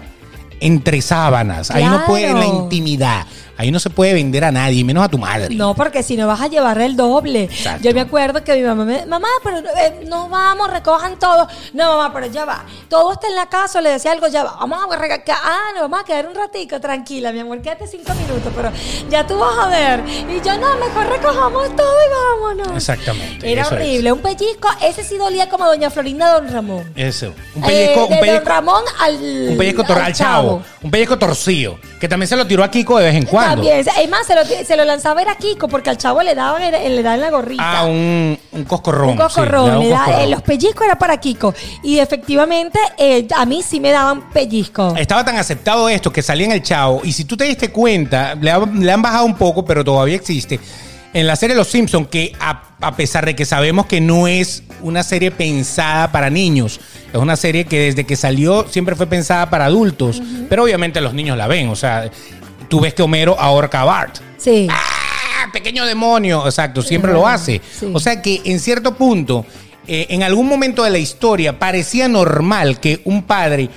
[0.59, 1.71] entre sábanas.
[1.71, 3.25] Ahí no puede, en la intimidad.
[3.61, 5.53] Ahí no se puede vender a nadie, menos a tu madre.
[5.55, 7.43] No, porque si no vas a llevar el doble.
[7.43, 7.83] Exacto.
[7.87, 11.47] Yo me acuerdo que mi mamá me, mamá, pero eh, no vamos, recojan todo.
[11.73, 12.65] No, mamá, pero ya va.
[12.89, 14.55] Todo está en la casa, le decía algo, ya va.
[14.59, 18.13] Vamos a regar, ah, no, vamos a quedar un ratico, tranquila, mi amor, quédate cinco
[18.15, 18.71] minutos, pero
[19.11, 20.03] ya tú vas a ver.
[20.09, 22.75] Y yo, no, mejor recojamos todo y vámonos.
[22.75, 23.71] Exactamente, Era es.
[23.71, 24.11] horrible.
[24.11, 26.91] Un pellizco, ese sí dolía como doña Florinda Don Ramón.
[26.95, 27.31] Eso.
[27.55, 29.15] Un Eh, pellizco, de un pellizco, Don Ramón al,
[29.51, 30.63] un pellizco al chavo.
[30.81, 31.77] Un pellizco torcido.
[31.99, 33.50] Que también se lo tiró a Kiko de vez en cuando.
[33.55, 36.61] También, es más, se lo, se lo lanzaba era Kiko, porque al chavo le daban,
[36.71, 37.63] le daban la gorrita.
[37.81, 39.09] Ah, un, un coscorrón.
[39.09, 40.21] Un cocorrón, sí, le da un le da- coscorrón.
[40.21, 41.53] eh, los pellizcos era para Kiko.
[41.83, 44.95] Y efectivamente, eh, a mí sí me daban pellizco.
[44.97, 47.01] Estaba tan aceptado esto que salía en el Chavo.
[47.03, 50.15] Y si tú te diste cuenta, le, ha- le han bajado un poco, pero todavía
[50.15, 50.59] existe.
[51.13, 54.63] En la serie Los Simpson, que a, a pesar de que sabemos que no es
[54.81, 56.79] una serie pensada para niños,
[57.11, 61.13] es una serie que desde que salió siempre fue pensada para adultos, pero obviamente los
[61.13, 61.67] niños la ven.
[61.67, 62.09] O sea,
[62.71, 64.19] tú ves que Homero ahorca a Bart.
[64.37, 64.67] Sí.
[64.71, 65.49] ¡Ah!
[65.51, 67.61] Pequeño demonio, exacto, siempre lo hace.
[67.77, 67.91] Sí.
[67.93, 69.45] O sea que en cierto punto,
[69.85, 73.69] eh, en algún momento de la historia, parecía normal que un padre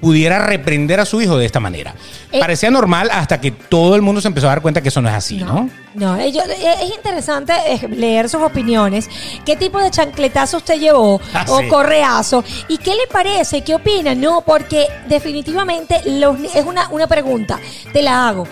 [0.00, 1.94] pudiera reprender a su hijo de esta manera.
[2.32, 5.00] Eh, parecía normal hasta que todo el mundo se empezó a dar cuenta que eso
[5.00, 5.70] no es así, ¿no?
[5.94, 7.54] No, eh, yo- eh, es interesante
[7.90, 9.08] leer sus opiniones.
[9.46, 11.20] ¿Qué tipo de chancletazo usted llevó?
[11.34, 11.68] Ah, o sí.
[11.68, 12.44] correazo.
[12.68, 13.62] ¿Y qué le parece?
[13.62, 14.14] ¿Qué opina?
[14.14, 17.58] No, porque definitivamente los es una, una pregunta.
[17.92, 18.46] Te la hago.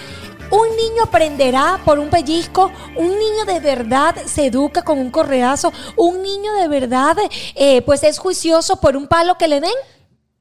[0.51, 2.71] ¿Un niño aprenderá por un pellizco?
[2.97, 5.73] ¿Un niño de verdad se educa con un correazo?
[5.97, 7.17] ¿Un niño de verdad
[7.55, 9.71] eh, pues es juicioso por un palo que le den?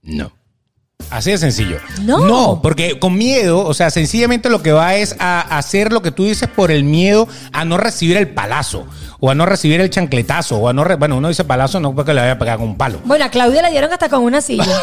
[0.03, 0.31] No.
[1.09, 1.77] Así de sencillo.
[2.03, 2.19] No.
[2.19, 6.11] No, porque con miedo, o sea, sencillamente lo que va es a hacer lo que
[6.11, 8.85] tú dices por el miedo a no recibir el palazo,
[9.19, 10.83] o a no recibir el chancletazo, o a no.
[10.83, 12.99] re- bueno, uno dice palazo no porque le vaya a pegar con un palo.
[13.05, 14.65] Bueno, a Claudia le dieron hasta con una silla.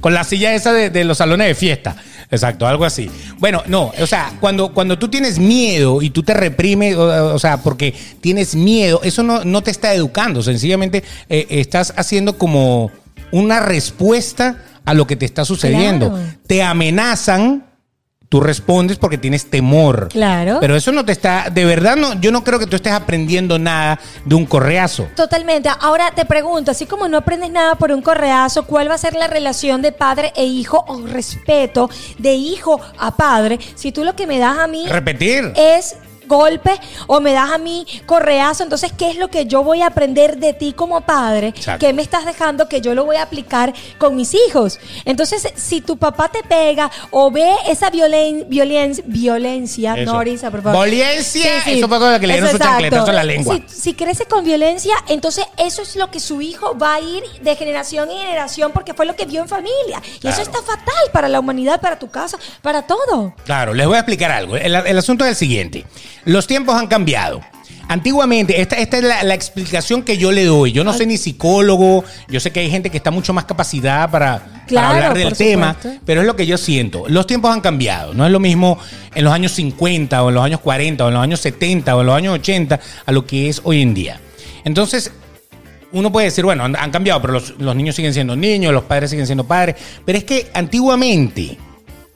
[0.00, 1.96] Con la silla esa de, de los salones de fiesta.
[2.30, 3.10] Exacto, algo así.
[3.38, 7.38] Bueno, no, o sea, cuando, cuando tú tienes miedo y tú te reprimes, o, o
[7.38, 12.92] sea, porque tienes miedo, eso no, no te está educando, sencillamente eh, estás haciendo como
[13.32, 16.10] una respuesta a lo que te está sucediendo.
[16.10, 16.24] Claro.
[16.46, 17.66] Te amenazan,
[18.28, 20.08] tú respondes porque tienes temor.
[20.10, 20.58] Claro.
[20.60, 23.58] Pero eso no te está, de verdad, no, yo no creo que tú estés aprendiendo
[23.58, 25.08] nada de un correazo.
[25.16, 25.68] Totalmente.
[25.80, 29.14] Ahora te pregunto, así como no aprendes nada por un correazo, ¿cuál va a ser
[29.14, 33.58] la relación de padre e hijo o respeto de hijo a padre?
[33.74, 35.52] Si tú lo que me das a mí Repetir.
[35.56, 35.96] es
[36.28, 36.70] golpe
[37.06, 40.36] o me das a mí correazo, entonces ¿qué es lo que yo voy a aprender
[40.38, 41.48] de ti como padre?
[41.48, 41.84] Exacto.
[41.86, 44.78] ¿Qué me estás dejando que yo lo voy a aplicar con mis hijos?
[45.04, 50.12] Entonces, si tu papá te pega o ve esa violen, violen- violencia, Eso.
[50.12, 50.88] no Orisa, por favor.
[50.88, 53.58] Violencia, eso fue con lo que le dieron su chancletazo la lengua.
[53.66, 57.22] Si, si crece con violencia, entonces eso es lo que su hijo va a ir
[57.42, 60.02] de generación en generación porque fue lo que vio en familia.
[60.16, 60.34] Y Claro.
[60.34, 63.34] eso está fatal para la humanidad, para tu casa, para todo.
[63.44, 64.56] Claro, les voy a explicar algo.
[64.56, 65.84] El, el asunto es el siguiente.
[66.24, 67.40] Los tiempos han cambiado.
[67.88, 70.72] Antiguamente, esta, esta es la, la explicación que yo le doy.
[70.72, 74.10] Yo no soy ni psicólogo, yo sé que hay gente que está mucho más capacitada
[74.10, 76.02] para, hablar del tema, supuesto.
[76.04, 77.04] pero es lo que yo siento.
[77.08, 78.12] Los tiempos han cambiado.
[78.12, 78.78] No es lo mismo
[79.14, 82.00] en los años 50 o en los años 40 o en los años 70 o
[82.02, 84.20] en los años 80 a lo que es hoy en día.
[84.64, 85.10] Entonces,
[85.90, 88.84] uno puede decir, bueno, han, han cambiado, pero los, los niños siguen siendo niños, los
[88.84, 89.76] padres siguen siendo padres.
[90.04, 91.56] Pero es que antiguamente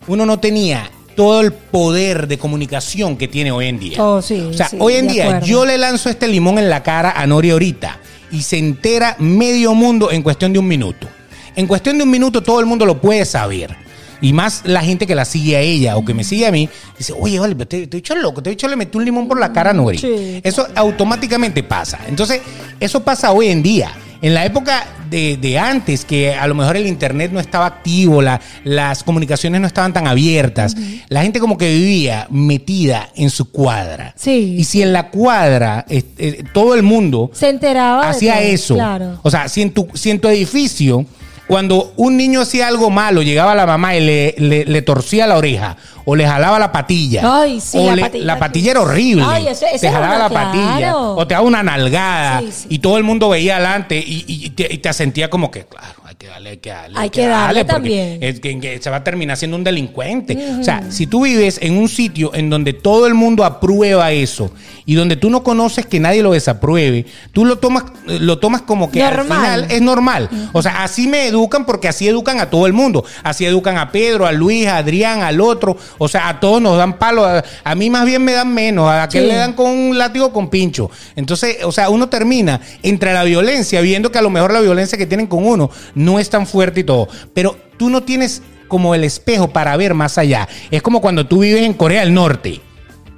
[0.07, 4.03] uno no tenía todo el poder de comunicación que tiene hoy en día.
[4.03, 5.47] Oh, sí, o sea, sí, hoy en día acuerdo.
[5.47, 7.99] yo le lanzo este limón en la cara a Nori ahorita
[8.31, 11.09] y se entera medio mundo en cuestión de un minuto.
[11.55, 13.77] En cuestión de un minuto todo el mundo lo puede saber.
[14.23, 16.69] Y más la gente que la sigue a ella o que me sigue a mí,
[16.97, 19.27] dice, oye, vale, te, te he dicho loco, te he dicho le metí un limón
[19.27, 19.99] por la cara a Nori.
[19.99, 20.41] Sí.
[20.45, 21.99] Eso automáticamente pasa.
[22.07, 22.41] Entonces,
[22.79, 23.93] eso pasa hoy en día.
[24.23, 28.23] En la época de, de antes, que a lo mejor el internet no estaba activo,
[28.23, 30.75] la- las comunicaciones no estaban tan abiertas,
[31.09, 34.15] la gente como que vivía metida en su cuadra.
[34.17, 34.55] Sí.
[34.59, 38.09] Y si en la cuadra eh, eh, todo el mundo Se enteraba.
[38.09, 38.75] hacía eso.
[38.75, 39.19] Claro.
[39.23, 41.05] O sea, si en, tu, si en tu edificio,
[41.47, 45.37] cuando un niño hacía algo malo, llegaba la mamá y le, le- le torcía la
[45.37, 47.23] oreja o le jalaba la patilla.
[47.43, 48.25] Ay, sí, o la le- patilla.
[48.25, 49.25] la patilla era horrible.
[49.27, 50.97] Ay, eso- eso te jalaba una- la patilla.
[50.97, 52.41] O te daba una nalgada.
[52.41, 52.67] Sí, sí.
[52.71, 55.65] Y todo el mundo veía adelante y, y- y te, y te sentía como que,
[55.67, 56.99] claro, que darle, hay que darle.
[56.99, 58.19] Hay que darle porque también.
[58.23, 60.39] Es que, que se va a terminar siendo un delincuente.
[60.61, 64.51] O sea, si tú vives en un sitio en donde todo el mundo aprueba eso
[64.87, 68.91] y donde tú no conoces que nadie lo desapruebe, tú lo tomas, lo tomas como
[68.91, 69.39] que al Normal.
[69.39, 70.31] final es normal.
[70.53, 73.05] O sea, así me educan porque así educan a todo el mundo.
[73.23, 75.77] Así educan a Pedro, a Luis, a Adrián, al otro.
[75.99, 77.25] O sea, a todos nos dan palo.
[77.25, 78.89] A, a mí más bien me dan menos.
[78.89, 79.29] A aquel Sí.
[79.29, 80.91] le dan con un látigo con pincho.
[81.17, 84.97] Entonces, o sea, uno termina entre la violencia, viendo que a lo mejor la violencia
[84.99, 87.09] que tienen con uno no es tan fuerte y todo.
[87.35, 90.49] Pero tú no tienes como el espejo para ver más allá.
[90.71, 92.61] Es como cuando tú vives en Corea del Norte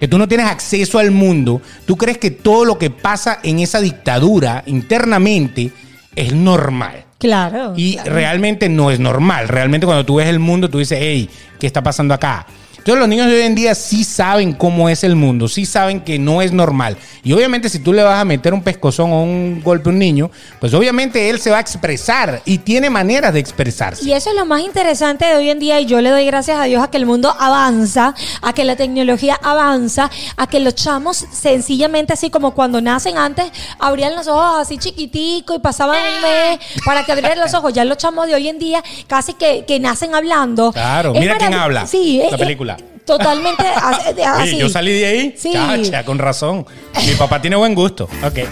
[0.00, 3.60] que tú no tienes acceso al mundo, tú crees que todo lo que pasa en
[3.60, 5.70] esa dictadura internamente
[6.16, 7.04] es normal.
[7.18, 7.72] Claro.
[7.76, 8.12] Y claro.
[8.12, 9.48] realmente no es normal.
[9.48, 12.46] Realmente cuando tú ves el mundo, tú dices, hey, ¿qué está pasando acá?
[12.84, 16.02] Entonces los niños de hoy en día sí saben cómo es el mundo, sí saben
[16.02, 16.98] que no es normal.
[17.22, 19.98] Y obviamente si tú le vas a meter un pescozón o un golpe a un
[19.98, 24.04] niño, pues obviamente él se va a expresar y tiene maneras de expresarse.
[24.04, 26.58] Y eso es lo más interesante de hoy en día y yo le doy gracias
[26.58, 30.74] a Dios a que el mundo avanza, a que la tecnología avanza, a que los
[30.74, 33.46] chamos sencillamente así como cuando nacen antes
[33.78, 37.72] abrían los ojos así chiquitico y pasaban un mes para que abrieran los ojos.
[37.72, 40.70] Ya los chamos de hoy en día casi que, que nacen hablando.
[40.72, 42.73] Claro, Es mira quién habla, Sí, la película.
[43.04, 44.22] Totalmente as- así.
[44.54, 45.34] Oye, yo salí de ahí.
[45.36, 45.52] Sí.
[45.52, 46.66] Chacha, con razón.
[47.06, 48.08] Mi papá tiene buen gusto.
[48.24, 48.38] Ok.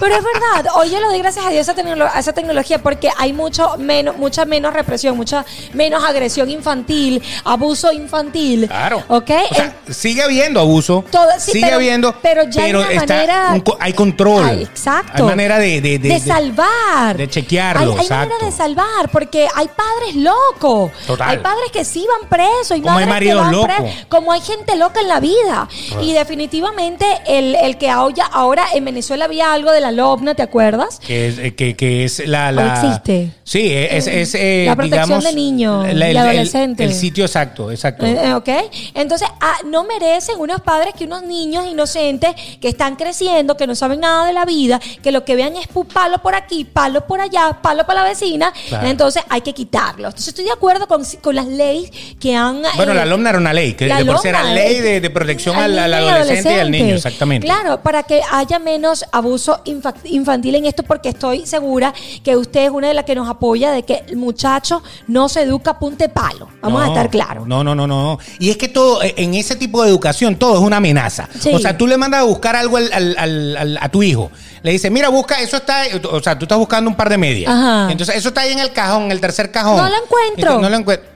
[0.00, 2.82] Pero es verdad, hoy yo le doy gracias a Dios a, tecnolo- a esa tecnología
[2.82, 8.66] porque hay mucho menos, mucha menos represión, mucha menos agresión infantil, abuso infantil.
[8.66, 9.04] Claro.
[9.08, 9.30] ¿Ok?
[9.50, 11.04] O sea, sigue habiendo abuso.
[11.10, 12.14] Todo- sí, sigue pero- habiendo.
[12.22, 14.48] pero ya hay una manera- un hay control.
[14.62, 15.12] Exacto.
[15.16, 15.80] Hay manera de.
[15.80, 17.16] De, de- salvar.
[17.16, 18.28] de chequearlo, Hay, hay exacto.
[18.28, 20.90] manera de salvar, porque hay padres locos.
[21.06, 21.28] Total.
[21.30, 22.78] Hay padres que sí van presos.
[22.78, 23.70] Y Como hay maridos locos.
[24.08, 25.68] Como hay gente loca en la vida.
[26.00, 30.42] Y definitivamente el, el que ahora, ahora en Venezuela había algo de la LOBNA, ¿te
[30.42, 31.00] acuerdas?
[31.00, 33.32] Que es, eh, que, que es la, la- ¿O existe?
[33.44, 36.86] Sí, es, es, eh, La protección digamos, de niños y el- adolescentes.
[36.90, 38.06] El, sitio exacto, exacto.
[38.06, 38.48] Eh, eh, ¿Ok?
[38.94, 43.74] Entonces, ah, no merecen unos padres que unos niños inocentes que están creciendo, que no
[43.74, 47.06] saben nada de la vida, que lo que vean es pu- palo por aquí, palo
[47.06, 48.52] por allá, palo para la vecina.
[48.68, 48.86] Claro.
[48.88, 50.10] Entonces, hay que quitarlos.
[50.10, 52.62] Entonces, estoy de acuerdo con, con las leyes que han.
[52.76, 54.76] bueno, eh, la LOMNA era una ley, que la de por ser LOMNA, la ley
[54.76, 57.46] eh, de, de protección al al, al niño y adolescente y al niño, exactamente.
[57.46, 61.92] Claro, para que haya menos abuso infa- infantil en esto, porque estoy segura
[62.24, 65.42] que usted es una de las que nos apoya de que el muchacho no se
[65.42, 66.48] educa a punte palo.
[66.62, 67.46] Vamos a estar claros.
[67.46, 68.18] No, no, no, no.
[68.38, 71.28] Y es que todo, eh, en ese tipo de educación, todo es una amenaza.
[71.38, 71.50] Sí.
[71.52, 74.30] O sea, tú le mandas a buscar algo al- al- al- al- a tu hijo.
[74.62, 77.50] Le dices, mira, busca, eso está, o sea, tú estás buscando un par de medias.
[77.50, 77.90] Ajá.
[77.90, 79.76] Entonces, eso está ahí en el cajón, en el tercer cajón.
[79.78, 80.36] No lo encuentro.
[80.36, 81.08] Entonces, no lo encuentro.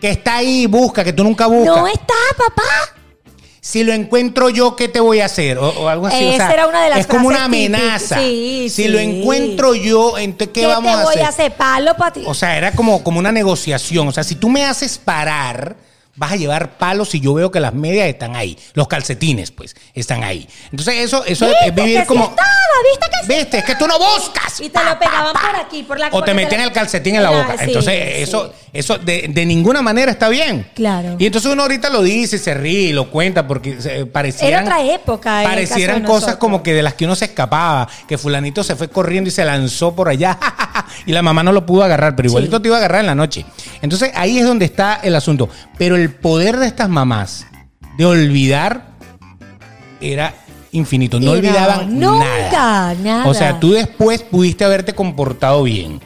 [0.00, 1.76] Que está ahí, busca, que tú nunca buscas.
[1.76, 2.62] No está, papá.
[3.66, 5.58] Si lo encuentro yo, ¿qué te voy a hacer?
[5.58, 6.24] O, o algo así.
[6.24, 8.16] o Esa era una de las Es como una amenaza.
[8.20, 8.88] Sí, si sí.
[8.88, 11.24] lo encuentro yo, entonces, ¿qué, ¿Qué, vamos te a voy hacer?
[11.24, 11.52] a hacer?
[11.54, 12.22] Palo para ti.
[12.26, 14.06] O sea, era como, como una negociación.
[14.06, 15.74] O sea, si tú me haces parar,
[16.16, 18.58] vas a llevar palos si yo veo que las medias están ahí.
[18.74, 20.48] Los calcetines, pues, están ahí.
[20.70, 22.24] Entonces, eso, eso ¿Viste es vivir que sí como.
[22.24, 22.48] estaba?
[22.90, 23.38] ¿Viste que sí?
[23.40, 23.58] ¿Viste?
[23.58, 24.60] Es que tú no buscas.
[24.60, 27.28] Y te lo pegaban por aquí, por la O te metían el calcetín en la
[27.28, 27.58] Ah, boca.
[27.58, 30.70] sí, entonces, eso, eso de, de ninguna manera está bien.
[30.74, 31.16] Claro.
[31.18, 34.66] Y entonces uno ahorita lo dice, se ríe y lo cuenta porque se- parecieran.
[34.66, 36.36] Era otra época Parecieran cosas nosotros.
[36.38, 37.88] como que de las que uno se escapaba.
[38.08, 40.38] Que Fulanito se fue corriendo y se lanzó por allá.
[41.06, 42.62] y la mamá no lo pudo agarrar, pero igualito Sí.
[42.62, 43.44] te iba a agarrar en la noche.
[43.82, 45.48] Entonces ahí es donde está el asunto.
[45.78, 47.46] Pero el poder de estas mamás
[47.98, 48.88] de olvidar
[50.00, 50.34] era
[50.72, 51.18] infinito.
[51.20, 52.94] No Era- olvidaban nunca, nada.
[52.94, 53.26] nada.
[53.28, 56.00] O sea, tú después pudiste haberte comportado bien.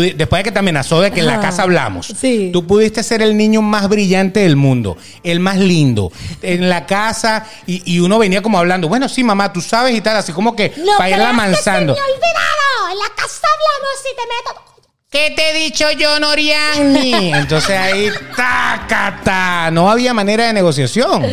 [0.00, 2.50] Después de que te amenazó de que en la casa hablamos, Sí.
[2.52, 6.10] tú pudiste ser el niño más brillante del mundo, el más lindo,
[6.42, 10.00] en la casa, y, y uno venía como hablando, bueno, sí, mamá, tú sabes y
[10.00, 12.92] tal, así como que No para irla que se me ha olvidado.
[12.92, 14.73] En la casa hablamos y te meto.
[15.14, 17.32] ¿Qué te he dicho yo, Noriani?
[17.34, 19.70] Entonces ahí, tacata.
[19.70, 21.24] No había manera de negociación.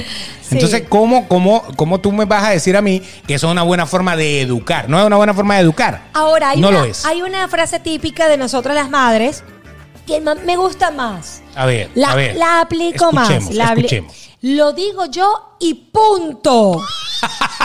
[0.52, 3.64] Entonces, ¿cómo, cómo, ¿cómo tú me vas a decir a mí que eso es una
[3.64, 4.88] buena forma de educar?
[4.88, 6.04] No es una buena forma de educar.
[6.14, 7.04] Ahora, hay, no una, lo es.
[7.06, 9.44] hay una frase típica de nosotras las madres
[10.06, 11.42] que me gusta más.
[11.56, 12.36] A ver, La, a ver.
[12.36, 13.52] la aplico más.
[13.52, 14.30] La escuchemos.
[14.42, 16.80] Lo digo yo y punto.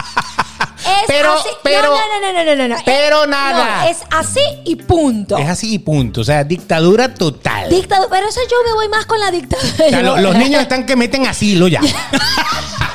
[0.86, 1.48] Es Pero- así.
[1.62, 3.88] pero- no, no, no, no, no, pero nada.
[3.88, 5.36] es así y punto.
[5.38, 6.20] Es así y punto.
[6.20, 7.68] O sea, dictadura total.
[7.68, 10.02] Dictadura, pero eso yo me voy más con la dictadura.
[10.20, 11.80] los niños están que meten asilo ya.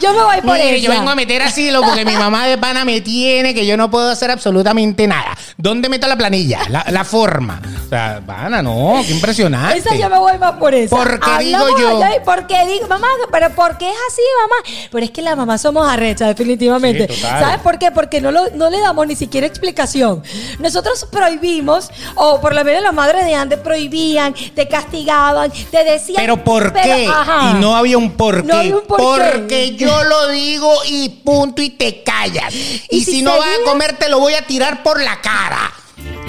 [0.00, 0.84] Yo me voy por Mire, eso.
[0.86, 3.90] yo vengo a meter asilo porque mi mamá de pana me tiene que yo no
[3.90, 5.36] puedo hacer absolutamente nada.
[5.56, 6.60] ¿Dónde meto la planilla?
[6.68, 7.60] La, la forma.
[7.86, 9.78] O sea, pana, no, qué impresionante.
[9.78, 10.96] Esa yo me voy más por eso.
[10.96, 14.88] Porque digo yo- Porque digo, mamá, pero ¿por qué es así, mamá?
[14.90, 17.06] Pero es que las mamás somos arrechas, definitivamente.
[17.12, 17.20] Sí.
[17.20, 17.90] ¿Sabes por qué?
[17.90, 20.22] Porque no, lo- no le damos ni siquiera explicación.
[20.58, 26.16] Nosotros prohibimos, o por lo menos las madres de antes prohibían, te castigaban, te decían.
[26.16, 27.06] Pero ¿por pero, qué?
[27.06, 27.50] ajá.
[27.56, 28.48] Y no había un por qué.
[28.48, 29.04] No había un por qué.
[29.32, 32.54] Porque yo lo digo y punto y te callas.
[32.54, 35.20] Y, Y si, si no vas a comer, te lo voy a tirar por la
[35.20, 35.72] cara.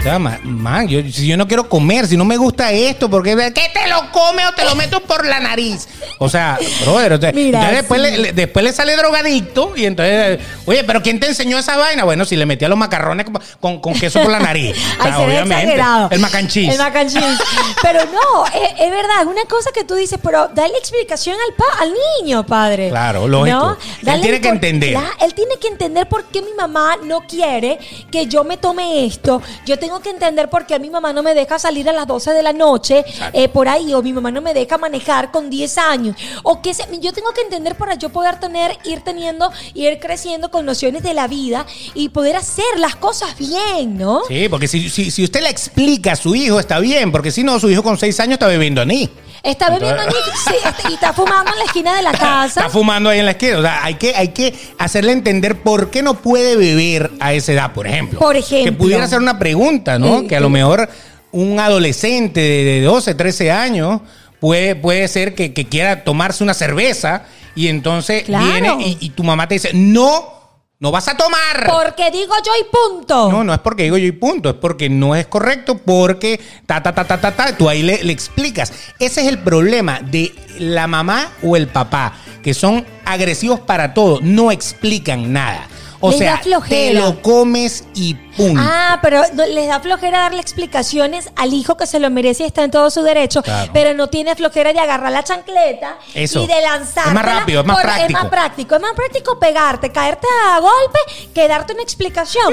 [0.02, 3.08] O sea, ma- man, yo, si yo no quiero comer, si no me gusta esto,
[3.08, 5.88] porque ¿qué te lo come o te lo meto por la nariz?
[6.18, 8.18] O sea, brother, o sea, Mira, entonces después, sí.
[8.22, 12.04] le, después le sale drogadicto y entonces, oye, pero ¿quién te enseñó esa vaina?
[12.04, 14.76] Bueno, si le metía los macarrones con, con- con queso por la nariz.
[15.02, 15.74] O sea, obviamente.
[16.10, 16.72] El mac and cheese.
[16.74, 17.38] El mac and cheese.
[17.84, 21.54] Pero no, es, es verdad, es una cosa que tú dices, pero dale explicación al,
[21.56, 22.90] pa- al niño, padre.
[22.90, 23.78] Claro, lógico.
[24.04, 24.14] ¿No?
[24.14, 24.98] Él tiene que entender.
[25.22, 27.78] Él tiene que entender por qué mi mamá no quiere
[28.12, 29.42] que yo me tome esto.
[29.66, 32.32] Yo tengo que entender por qué mi mamá no me deja salir a las 12
[32.32, 35.78] de la noche eh, por ahí, o mi mamá no me deja manejar con 10
[35.78, 36.16] años.
[36.44, 40.50] O que se- yo tengo que entender para yo poder tener, ir teniendo, ir creciendo
[40.50, 44.22] con nociones de la vida y poder hacer las cosas bien, ¿no?
[44.30, 47.44] Sí, porque si, si, si usted le explica a su hijo, está bien, porque si
[47.44, 49.10] no, su hijo con seis años está bebiendo anís.
[49.44, 52.62] Está bebiendo Entonces- anís, y está fumando en la esquina de la casa.
[52.62, 53.60] Está fumando ahí en la izquierda.
[53.60, 57.52] O sea, hay que, hay que hacerle entender por qué no puede beber a esa
[57.52, 58.20] edad, por ejemplo.
[58.20, 58.72] Por ejemplo.
[58.72, 60.22] Que pudiera ser una pregunta, ¿no?
[60.22, 60.90] Eh, que a lo mejor
[61.32, 64.02] un adolescente de, de 12, 13 años
[64.40, 67.24] puede, puede ser que, que quiera tomarse una cerveza
[67.56, 68.46] y entonces Claro.
[68.46, 70.42] viene y, y tu mamá te dice, no,
[70.80, 71.68] no vas a tomar.
[71.70, 73.32] Porque digo yo y punto.
[73.32, 76.82] No, no es porque digo yo y punto, es porque no es correcto, porque ta,
[76.82, 78.74] ta, ta, ta, ta, ta, tú ahí le, le explicas.
[79.00, 84.20] Ese es el problema de la mamá o el papá, que son agresivos para todo,
[84.22, 85.68] no explican nada.
[86.04, 87.00] O Les sea, da flojera.
[87.00, 88.60] te lo comes y punto.
[88.64, 92.48] Ah, pero no- les da flojera darle explicaciones al hijo que se lo merece y
[92.48, 93.72] está en todo su derecho, Claro.
[93.74, 96.42] pero no tiene flojera de agarrar la chancleta Eso.
[96.42, 97.08] y de lanzar.
[97.08, 98.08] Es más rápido, es más práctico.
[98.08, 101.00] Es más práctico, es más práctico pegarte, caerte a golpe
[101.34, 102.52] que darte una explicación.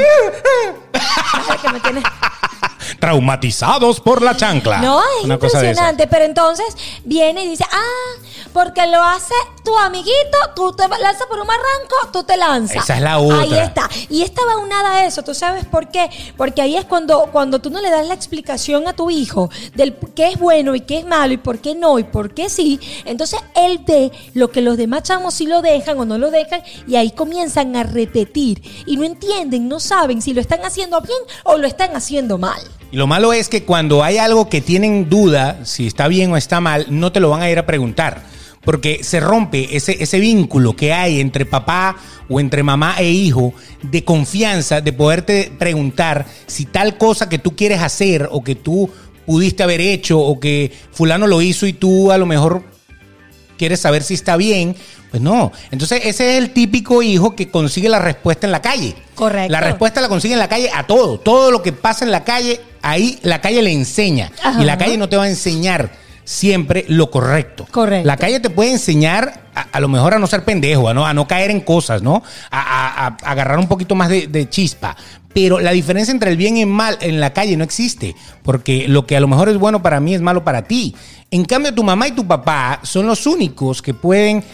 [1.63, 2.05] Que me tienes-
[3.01, 4.79] Traumatizados por la chancla.
[4.79, 5.83] No, es Una cosa de esa.
[5.91, 6.07] impresionante.
[6.07, 6.67] Pero entonces
[7.05, 9.35] viene y dice, ah, porque lo hace
[9.65, 12.85] tu amiguito, tú te lanzas por un barranco, tú te lanzas.
[12.85, 13.57] Esa es la otra.
[13.57, 13.90] Ahí está.
[14.09, 15.22] Y esta va unada a eso.
[15.22, 16.09] ¿Tú sabes por qué?
[16.37, 19.94] Porque ahí es cuando, cuando tú no le das la explicación a tu hijo del
[20.14, 22.81] qué es bueno y qué es malo y por qué no y por qué sí.
[23.05, 26.62] Entonces él ve lo que los demás chamos sí lo dejan o no lo dejan
[26.87, 28.62] y ahí comienzan a repetir.
[28.87, 32.61] Y no entienden, no saben si lo están haciendo bien o lo están haciendo mal.
[32.90, 36.37] Y lo malo es que cuando hay algo que tienen duda, si está bien o
[36.37, 38.38] está mal, no te lo van a ir a preguntar.
[38.69, 41.97] Porque se rompe ese, ese vínculo que hay entre papá
[42.29, 47.57] o entre mamá e hijo de confianza, de poderte preguntar si tal cosa que tú
[47.57, 48.91] quieres hacer o que tú
[49.25, 52.63] pudiste haber hecho o que fulano lo hizo y tú a lo mejor
[53.57, 54.77] quieres saber si está bien,
[55.11, 55.51] pues no.
[55.71, 58.95] Entonces ese es el típico hijo que consigue la respuesta en la calle.
[59.15, 59.51] Correcto.
[59.51, 61.19] La respuesta la consigue en la calle a todo.
[61.19, 64.31] Todo lo que pasa en la calle, ahí la calle le enseña.
[64.43, 64.61] Ajá.
[64.61, 65.91] Y la calle no te va a enseñar
[66.29, 67.67] siempre lo correcto.
[67.71, 68.07] Correcto.
[68.07, 71.07] La calle te puede enseñar a, a lo mejor a no ser pendejo, a no,
[71.07, 72.23] a no caer en cosas, ¿no?
[72.51, 74.95] A, a- a agarrar un poquito más de, de chispa.
[75.33, 78.14] Pero la diferencia entre el bien y el mal en la calle no existe.
[78.43, 80.95] Porque lo que a lo mejor es bueno para mí es malo para ti.
[81.31, 84.45] En cambio, tu mamá y tu papá son los únicos que pueden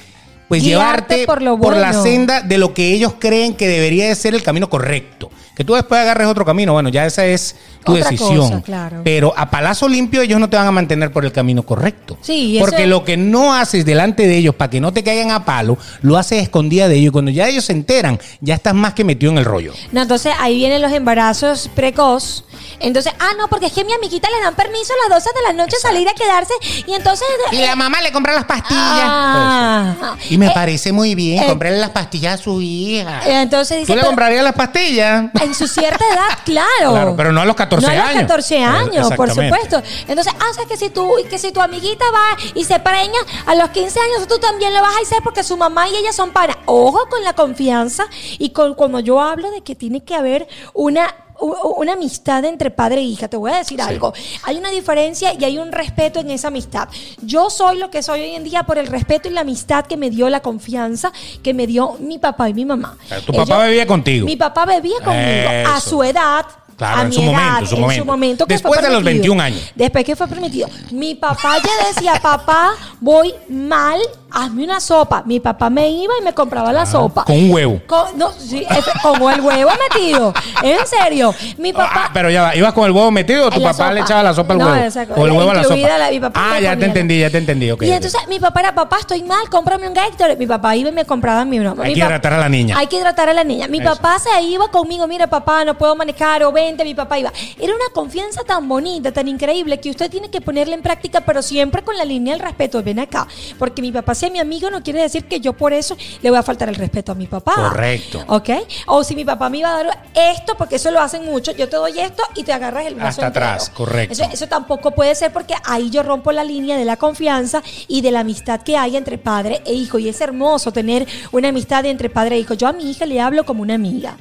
[0.49, 4.15] pues Guiarte llevarte por lo la senda de lo que ellos creen que debería de
[4.15, 5.31] ser el camino correcto.
[5.55, 8.39] Que tú después agarres otro camino, bueno, ya esa es tu Otra decisión.
[8.39, 9.03] cosa, claro.
[9.05, 12.19] Pero a palazo limpio ellos no te van a mantener por el camino correcto.
[12.23, 15.45] Sí, Porque lo que no haces delante de ellos para que no te caigan a
[15.45, 17.09] palo, lo haces escondida de ellos.
[17.11, 19.73] Y cuando ya ellos se enteran, ya estás más que metido en el rollo.
[19.93, 22.45] No, entonces ahí vienen los embarazos precoz
[22.81, 25.37] Entonces, ah, no, porque es que a mi amiguita le dan permiso a las 12
[25.37, 26.53] de la noche salir a quedarse
[26.87, 27.27] y entonces...
[27.53, 28.75] Y la mamá le compra las pastillas.
[28.81, 30.17] Ah.
[30.31, 33.21] Y me Eh, parece muy bien eh, comprarle las pastillas a su hija.
[33.27, 33.93] Entonces dice...
[33.93, 35.27] ¿Tú le comprarías las pastillas?
[35.41, 36.91] En su cierta edad, claro.
[36.91, 38.23] Claro, pero no a los 14 No a los años.
[38.23, 39.83] 14 años, por supuesto.
[40.07, 43.19] Entonces, ah, o sea, que si, tú, que si tu amiguita va y se preña
[43.47, 46.13] a los 15 años, tú también lo vas a hacer porque su mamá y ella
[46.13, 46.59] son para.
[46.67, 48.07] Ojo con la confianza
[48.39, 53.01] y con cuando yo hablo de que tiene que haber una una amistad entre padre
[53.01, 54.13] e hija, te voy a decir algo.
[54.45, 56.89] Hay una diferencia y hay un respeto en esa amistad.
[57.23, 59.97] Yo soy lo que soy hoy en día por el respeto y la amistad que
[59.97, 61.13] me dio la confianza
[61.43, 62.97] que me dio mi papá y mi mamá.
[63.05, 64.27] O sea, tu papá bebía contigo.
[64.27, 66.47] Mi papá bebía conmigo a su edad.
[66.77, 67.61] Claro, a en mi su edad, momento,
[67.91, 68.47] en su momento.
[68.47, 69.35] que Después fue de los permitido.
[69.35, 69.73] 21 años.
[69.75, 70.69] Después que fue permitido.
[70.91, 74.01] Mi papá ya decía, papá, voy mal,
[74.31, 75.23] hazme una sopa.
[75.25, 77.23] Mi papá me iba y me compraba la sopa.
[77.23, 77.81] Ah, Con un huevo.
[77.87, 78.67] Con, no, sí,
[79.03, 80.35] con el huevo metido.
[80.63, 81.35] En serio.
[81.59, 82.05] Mi papá.
[82.07, 84.07] Ah, pero ya va, ¿ibas con el huevo metido o tu En papá le sopa.
[84.07, 84.85] echaba la sopa al No, huevo?
[84.85, 85.15] exacto.
[85.17, 85.77] o el huevo a la sopa.
[85.77, 87.67] la- mi papá ah, ya te entendí, ya te entendí.
[87.67, 90.37] y entonces mi papá era, papá, estoy mal, cómprame un Gatorade.
[90.37, 91.59] Mi papá iba y me compraba a mí.
[91.59, 92.77] Hay Mi que pap- hidratar a la niña.
[92.79, 93.69] Hay que hidratar a la niña.
[93.69, 93.95] Mi Eso.
[93.95, 96.53] papá se iba conmigo, mira papá, no puedo manejar o
[96.85, 97.33] mi papá iba.
[97.59, 101.43] Era una confianza tan bonita, tan increíble que usted tiene que ponerla en práctica, pero
[101.43, 102.83] siempre con la línea del respeto.
[102.83, 103.27] Ven acá,
[103.59, 106.39] porque mi papá sea mi amigo no quiere decir que yo por eso le voy
[106.39, 107.55] a faltar el respeto a mi papá.
[107.55, 108.25] Correcto.
[108.29, 108.51] ¿Ok?
[108.87, 111.69] O si mi papá me iba a dar esto, porque eso lo hacen mucho, yo
[111.69, 113.47] te doy esto y te agarras el brazo Hasta entero.
[113.47, 114.13] atrás, correcto.
[114.13, 118.01] Eso, eso tampoco puede ser porque ahí yo rompo la línea de la confianza y
[118.01, 119.99] de la amistad que hay entre padre e hijo.
[119.99, 122.55] Y es hermoso tener una amistad entre padre e hijo.
[122.55, 124.17] Yo a mi hija le hablo como una amiga.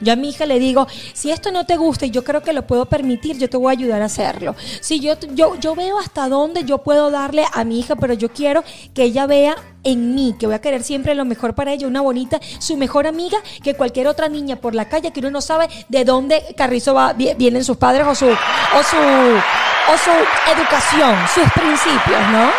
[0.00, 2.52] Yo a mi hija le digo, si esto no te gusta y yo creo que
[2.52, 4.54] lo puedo permitir, yo te voy a ayudar a hacerlo.
[4.80, 8.28] Si yo, yo, yo veo hasta dónde yo puedo darle a mi hija, pero yo
[8.30, 8.62] quiero
[8.94, 12.02] que ella vea en mí, que voy a querer siempre lo mejor para ella, una
[12.02, 15.68] bonita, su mejor amiga que cualquier otra niña por la calle que uno no sabe
[15.88, 20.10] de dónde Carrizo va, vi- vienen sus padres o su, o su, o su
[20.54, 22.50] educación, sus principios, ¿no?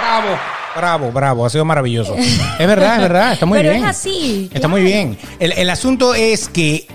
[0.00, 0.38] Bravo,
[0.76, 1.46] bravo, bravo.
[1.46, 2.14] Ha sido maravilloso.
[2.14, 3.32] Es verdad, es verdad.
[3.32, 3.82] Está muy Pero bien.
[3.84, 4.68] es así, Está claro.
[4.68, 5.18] muy bien.
[5.38, 6.86] El, el asunto es que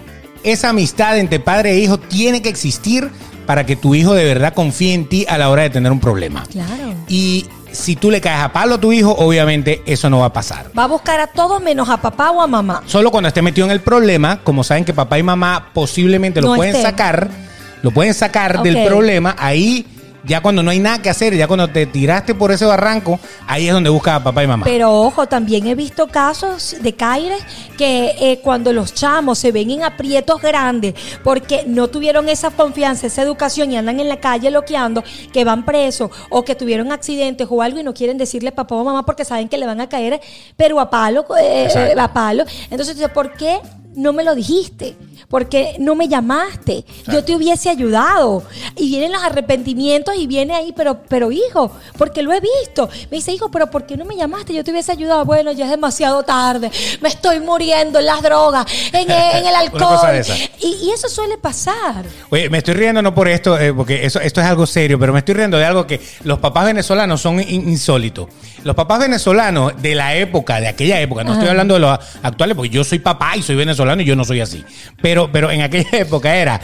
[0.43, 3.09] esa amistad entre padre e hijo tiene que existir
[3.45, 5.99] para que tu hijo de verdad confíe en ti a la hora de tener un
[5.99, 6.43] problema.
[6.51, 6.93] Claro.
[7.07, 10.33] Y si tú le caes a palo a tu hijo, obviamente eso no va a
[10.33, 10.71] pasar.
[10.77, 12.83] Va a buscar a todos menos a papá o a mamá.
[12.85, 16.49] Solo cuando esté metido en el problema, como saben que papá y mamá posiblemente lo
[16.49, 17.29] No pueden sacar,
[17.81, 19.85] lo pueden sacar del problema, ahí
[20.23, 23.67] ya cuando no hay nada que hacer, ya cuando te tiraste por ese barranco, ahí
[23.67, 24.63] es donde busca a papá y mamá.
[24.65, 27.43] Pero ojo, también he visto casos de Caires
[27.77, 30.93] que eh, cuando los chamos se ven en aprietos grandes
[31.23, 35.03] porque no tuvieron esa confianza, esa educación y andan en la calle loqueando,
[35.33, 38.83] que van presos o que tuvieron accidentes o algo y no quieren decirle papá o
[38.83, 40.21] mamá porque saben que le van a caer,
[40.55, 42.01] pero a palo, eh, Exacto.
[42.01, 42.43] a palo.
[42.69, 43.59] Entonces, ¿por qué
[43.95, 44.95] no me lo dijiste?
[45.29, 46.83] Porque no me llamaste.
[47.09, 48.43] Yo te hubiese ayudado.
[48.75, 52.89] Y vienen los arrepentimientos y viene ahí, pero, pero hijo, porque lo he visto.
[53.09, 54.53] Me dice, hijo, pero ¿por qué no me llamaste?
[54.53, 55.23] Yo te hubiese ayudado.
[55.23, 56.69] Bueno, ya es demasiado tarde.
[57.01, 60.21] Me estoy muriendo en las drogas, en el, en alcohol.
[60.59, 62.03] Y, y eso suele pasar.
[62.29, 65.13] Oye, me estoy riendo no por esto, eh, porque eso, esto es algo serio, pero
[65.13, 68.27] me estoy riendo de algo que los papás venezolanos son in- insólitos.
[68.63, 72.55] Los papás venezolanos de la época, de aquella época, no estoy hablando de los actuales,
[72.55, 74.63] porque yo soy papá y soy venezolano y yo no soy así.
[75.01, 76.59] Pero, pero en aquella época era.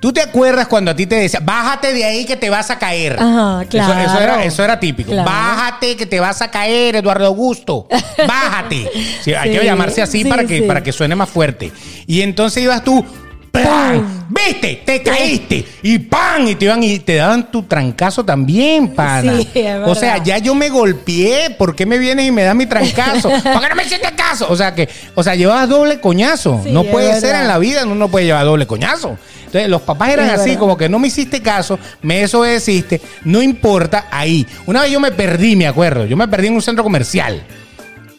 [0.00, 2.78] ¿Tú te acuerdas cuando a ti te decía, bájate de ahí que te vas a
[2.78, 3.16] caer?
[3.18, 4.20] Ajá, Eso- Eso, claro.
[4.20, 5.10] era, eso era típico.
[5.10, 5.28] Claro.
[5.28, 7.88] Bájate que te vas a caer, Eduardo Augusto.
[8.28, 8.88] Bájate.
[9.22, 11.72] Sí, hay que llamarse así sí, para, que, para que suene más fuerte.
[12.06, 13.04] Y entonces ibas tú,
[13.50, 14.26] ¡pam!
[14.28, 14.82] ¿Viste?
[14.84, 15.64] Te caíste.
[15.82, 16.48] Y ¡pam!
[16.48, 19.38] Y te iban y te daban tu trancazo también, pana.
[19.38, 21.50] Sí, es o sea, ya yo me golpeé.
[21.50, 23.28] ¿Por qué me vienes y me das mi trancazo?
[23.30, 24.46] ¿Por qué no me hiciste caso?
[24.50, 26.60] O sea que, o sea, llevabas doble coñazo.
[26.64, 29.16] Sí, no puede ser en la vida, uno no puede llevar doble coñazo.
[29.46, 30.60] Entonces, los papás eran Es así, verdad.
[30.60, 34.46] como que no me hiciste caso, me desobedeciste, no importa, ahí.
[34.66, 37.42] Una vez yo me perdí, me acuerdo, yo me perdí en un centro comercial.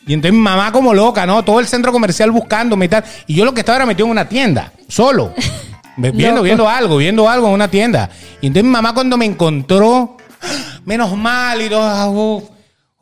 [0.09, 1.45] Y entonces mi mamá como loca, ¿no?
[1.45, 3.03] Todo el centro comercial buscándome y tal.
[3.27, 5.35] Y yo lo que estaba era metido en una tienda, solo.
[5.97, 6.43] Viendo, Loco.
[6.43, 8.09] viendo algo, viendo algo en una tienda.
[8.41, 10.17] Y entonces mi mamá cuando me encontró,
[10.85, 12.41] menos mal y todo, ah,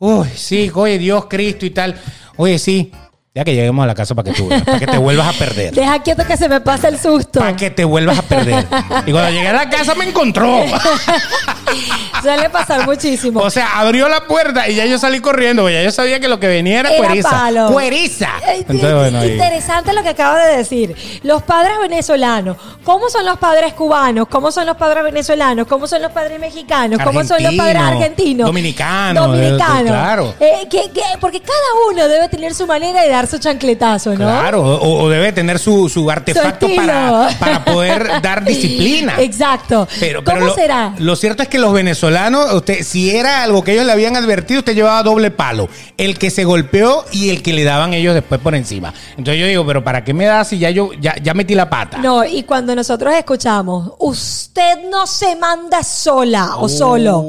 [0.00, 1.98] uy, sí, oye, Dios, Cristo y tal.
[2.36, 2.92] Oye, sí,
[3.38, 5.38] ya que lleguemos a la casa para que tú, veas, para que te vuelvas a
[5.38, 5.72] perder.
[5.72, 7.38] Deja quieto que se me pase el susto.
[7.38, 8.66] Para que te vuelvas a perder.
[9.06, 10.64] Y cuando llegué a la casa me encontró.
[12.22, 13.40] Suele pasar muchísimo.
[13.40, 15.68] O sea, abrió la puerta y ya yo salí corriendo.
[15.70, 17.30] Ya yo sabía que lo que venía era, Era cueriza.
[17.30, 17.68] palo.
[17.70, 18.28] ¡Cueriza!
[18.48, 20.96] Eh, Entonces, bueno, ahí- Interesante lo que acabas de decir.
[21.22, 24.26] Los padres venezolanos, ¿cómo son los padres cubanos?
[24.28, 25.66] ¿Cómo son los padres venezolanos?
[25.68, 26.98] ¿Cómo son los padres mexicanos?
[27.04, 28.46] ¿Cómo son los padres Argentinos, argentinos?
[28.46, 29.80] dominicanos, Dominicanos.
[29.82, 30.34] eh, claro.
[30.40, 31.58] Eh, que- que- porque cada
[31.92, 34.16] uno debe tener su manera de dar su chancletazo, ¿no?
[34.16, 39.14] Claro, o, o debe tener su, su artefacto para, para poder dar disciplina.
[39.20, 39.86] Exacto.
[40.00, 40.94] Pero, pero ¿Cómo lo, será?
[40.98, 44.60] Lo cierto es que los venezolanos, usted, si era algo que ellos le habían advertido,
[44.60, 45.68] usted llevaba doble palo.
[45.96, 48.92] El que se golpeó y el que le daban ellos después por encima.
[49.16, 51.68] Entonces yo digo, pero ¿para qué me da si ya yo ya, ya metí la
[51.68, 51.98] pata?
[51.98, 57.26] No, y cuando nosotros escuchamos, usted no se manda sola o solo.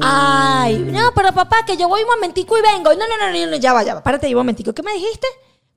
[0.00, 2.90] Ay, no, pero papá, que yo voy un momentico y vengo.
[2.94, 4.02] No, no, no, no, no, ya va, ya va.
[4.02, 4.72] Párate ahí un momentico.
[4.72, 5.11] ¿Qué me dijiste?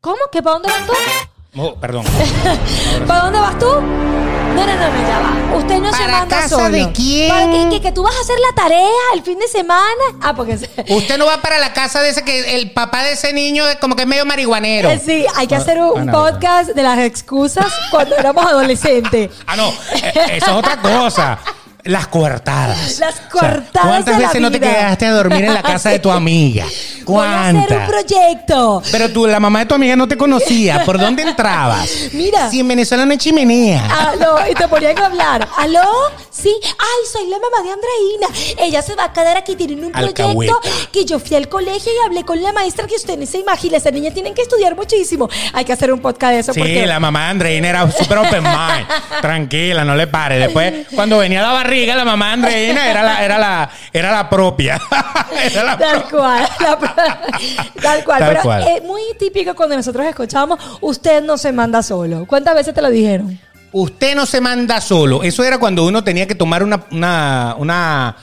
[0.01, 0.17] ¿Cómo?
[0.31, 0.93] ¿Que para dónde vas tú?
[1.57, 2.03] Oh, perdón.
[3.07, 3.65] ¿Para dónde vas tú?
[3.65, 5.57] No, no, no, no, ya va.
[5.57, 6.69] Usted no se ¿Para manda casa solo.
[6.69, 7.29] de quién?
[7.29, 10.03] ¿Para que, que, que tú vas a hacer la tarea el fin de semana?
[10.21, 10.53] Ah, porque...
[10.89, 13.77] Usted no va para la casa de ese que el papá de ese niño es
[13.77, 14.89] como que es medio marihuanero.
[14.89, 19.31] Eh, Sí, hay que hacer un, Ah, no, podcast de las excusas cuando éramos adolescentes.
[19.47, 21.39] Ah, no, eh, eso es otra cosa.
[21.85, 22.99] Las coartadas.
[22.99, 24.71] Las O sea, coartadas ¿Cuántas de la veces no te vida?
[24.73, 26.65] quedaste a dormir en la casa de tu amiga?
[27.05, 27.89] Voy a hacer un ¿Cuántas?
[27.89, 28.83] proyecto.
[28.91, 30.83] Pero tú, la mamá de tu amiga no te conocía.
[30.83, 31.87] ¿Por dónde entrabas?
[32.13, 32.49] Mira.
[32.49, 33.85] Si en Venezuela no hay chimenea.
[34.09, 35.47] Aló, y te ponían a hablar.
[35.57, 35.83] ¿Aló?
[36.31, 36.51] Sí.
[36.63, 38.65] Ay, soy la mamá de Andreina.
[38.67, 40.59] Ella se va a quedar aquí, tienen un proyecto
[40.91, 43.77] que yo fui al colegio y hablé con la maestra que usted no se imagina.
[43.77, 45.29] Esa niña tienen que estudiar muchísimo.
[45.53, 46.87] Hay que hacer un podcast de eso Sí, porque...
[46.87, 48.87] la mamá de Andreina era súper open mind.
[49.21, 50.39] Tranquila, no le pare.
[50.39, 54.79] Después, cuando venía la barriga, la mamá Andreina era la, era la, era la propia.
[55.51, 56.09] Era la Tal propia.
[56.17, 56.77] cual, la-
[57.81, 58.19] tal cual.
[58.19, 58.63] Tal Pero cual.
[58.67, 62.25] es muy típico cuando nosotros escuchamos, usted no se manda solo.
[62.25, 63.37] ¿Cuántas veces te lo dijeron?
[63.73, 65.23] Usted no se manda solo.
[65.23, 68.15] Eso era cuando uno tenía que tomar una, una, una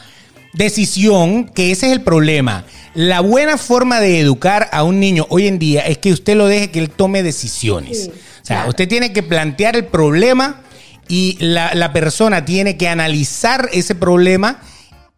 [0.55, 2.65] decisión, que ese es el problema.
[2.95, 6.47] La buena forma de educar a un niño hoy en día es que usted lo
[6.47, 8.05] deje que él tome decisiones.
[8.05, 8.71] Sí, o sea, claro.
[8.71, 10.62] usted tiene que plantear el problema
[11.09, 14.61] y la, la persona tiene que analizar ese problema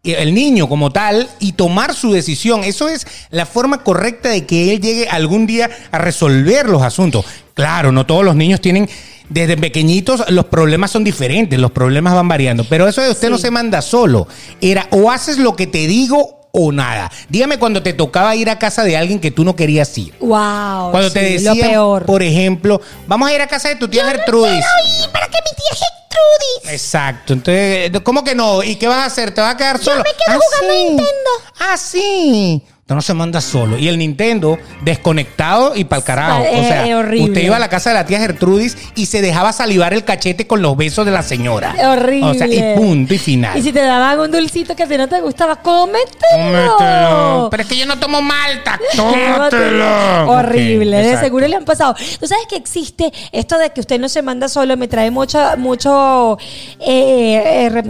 [0.03, 2.63] eh, el niño como tal y tomar su decisión.
[2.63, 7.25] Eso es la forma correcta de que él llegue algún día a resolver los asuntos.
[7.53, 8.89] Claro, no todos los niños tienen,
[9.29, 13.31] desde pequeñitos los problemas son diferentes, los problemas van variando, pero eso de usted Sí.
[13.31, 14.27] no se manda solo.
[14.61, 17.11] Era o haces lo que te digo o nada.
[17.29, 20.13] Dígame cuando te tocaba ir a casa de alguien que tú no querías ir.
[20.19, 20.91] Wow.
[20.91, 22.05] Cuando te decían, Lo peor.
[22.05, 24.63] por ejemplo, vamos a ir a casa de tu tía Gertrudis.
[25.11, 26.71] para que mi tía Gertrudis.
[26.73, 27.33] Exacto.
[27.33, 28.63] Entonces, ¿cómo que no?
[28.63, 29.33] ¿Y qué vas a hacer?
[29.33, 29.97] ¿Te vas a quedar solo?
[29.97, 30.87] me quedo Ah, jugando sí.
[30.87, 31.29] Nintendo.
[31.59, 32.63] Ah, sí.
[32.85, 33.79] Usted no se manda solo.
[33.79, 36.43] Y el Nintendo desconectado y pa'l carajo.
[36.43, 37.29] O es- sea, horrible.
[37.29, 40.45] usted iba a la casa de la tía Gertrudis y se dejaba salivar el cachete
[40.45, 41.73] con los besos de la señora.
[41.83, 42.29] Horrible.
[42.29, 43.57] O sea, y punto y final.
[43.57, 46.77] Y si te daban un dulcito que a ti no te gustaba, cómetelo.
[46.77, 47.47] Cómetelo.
[47.49, 48.79] Pero es que yo no tomo malta.
[48.95, 50.29] Tómatelo.
[50.29, 51.95] Horrible, de seguro le han pasado.
[52.19, 55.39] Tú sabes que existe esto de que usted no se manda solo, me trae mucho,
[55.57, 56.37] mucho
[56.79, 57.83] eh, eh,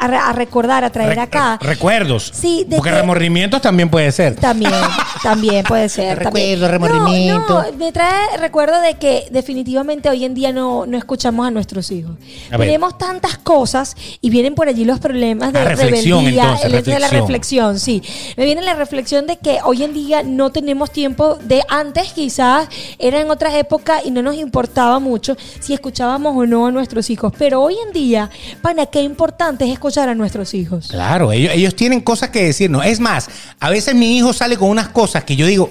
[0.00, 1.58] a, re- a recordar, a traer Re- acá.
[1.60, 2.30] Recuerdos.
[2.34, 4.34] Sí, de Porque que- remordimientos también puede ser.
[4.36, 4.72] También,
[5.22, 6.18] también puede ser.
[6.18, 6.60] Recuerdo, también.
[6.70, 7.48] remordimiento.
[7.48, 11.50] No, no, me trae recuerdo de que definitivamente hoy en día no, no escuchamos a
[11.50, 12.12] nuestros hijos.
[12.50, 12.56] A.
[12.56, 16.74] Tenemos tantas cosas y vienen por allí los problemas de Ah, reflexión, rebeldía, entonces, el
[16.74, 17.74] hecho de la reflexión.
[17.74, 18.34] reflexión, sí.
[18.36, 22.68] Me viene la reflexión de que hoy en día no tenemos tiempo de antes, quizás
[22.98, 27.10] era en otras épocas y no nos importaba mucho si escuchábamos o no a nuestros
[27.10, 27.32] hijos.
[27.38, 28.30] Pero hoy en día,
[28.62, 30.88] pana, qué importante es escuchar a nuestros hijos.
[30.88, 32.84] Claro, ellos, ellos tienen cosas que decirnos.
[32.86, 35.70] Es más, a veces mi hijo sale con unas cosas que yo digo,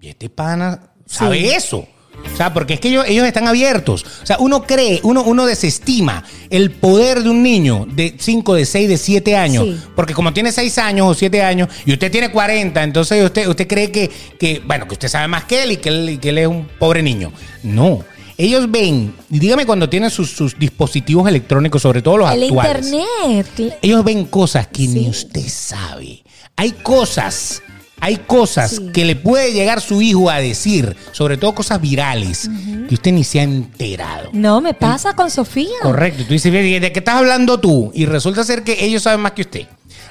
[0.00, 1.46] ¿y este pana sabe Sí.
[1.50, 1.86] eso?
[2.32, 4.04] O sea, porque es que ellos, ellos están abiertos.
[4.22, 8.64] O sea, uno cree, uno, uno desestima el poder de un niño de 5, de
[8.64, 9.64] 6, de 7 años.
[9.64, 9.80] Sí.
[9.96, 13.66] Porque como tiene 6 años o 7 años y usted tiene 40, entonces usted, usted
[13.66, 16.28] cree que, que, bueno, que usted sabe más que él y que él, y que
[16.30, 17.32] él es un pobre niño.
[17.64, 18.04] No.
[18.38, 22.86] Ellos ven, y dígame cuando tienen sus, sus dispositivos electrónicos, sobre todo los El actuales.
[22.92, 23.78] internet.
[23.82, 26.22] Ellos ven cosas que ni usted sabe.
[26.56, 27.62] Hay cosas,
[28.00, 28.90] hay cosas Sí.
[28.92, 32.50] que le puede llegar su hijo a decir, sobre todo cosas virales,
[32.88, 34.30] que usted ni se ha enterado.
[34.32, 35.68] No, me pasa con Sofía.
[35.82, 36.24] Correcto.
[36.26, 37.90] Tú dices, "Bien, ¿de qué estás hablando tú?
[37.94, 39.66] Y resulta ser que ellos saben más que usted.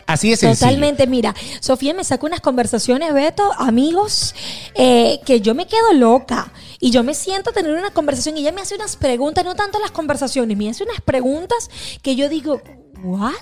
[0.05, 0.53] Así sencillo.
[0.67, 4.35] Totalmente, mira, Sofía me saca unas conversaciones, Beto, amigos,
[4.75, 6.51] eh, que yo me quedo loca.
[6.81, 9.55] Y yo me siento a tener una conversación y ella me hace unas preguntas, no
[9.55, 11.69] tanto las conversaciones, me hace unas preguntas
[12.01, 12.61] que yo digo,
[13.01, 13.33] ¿what?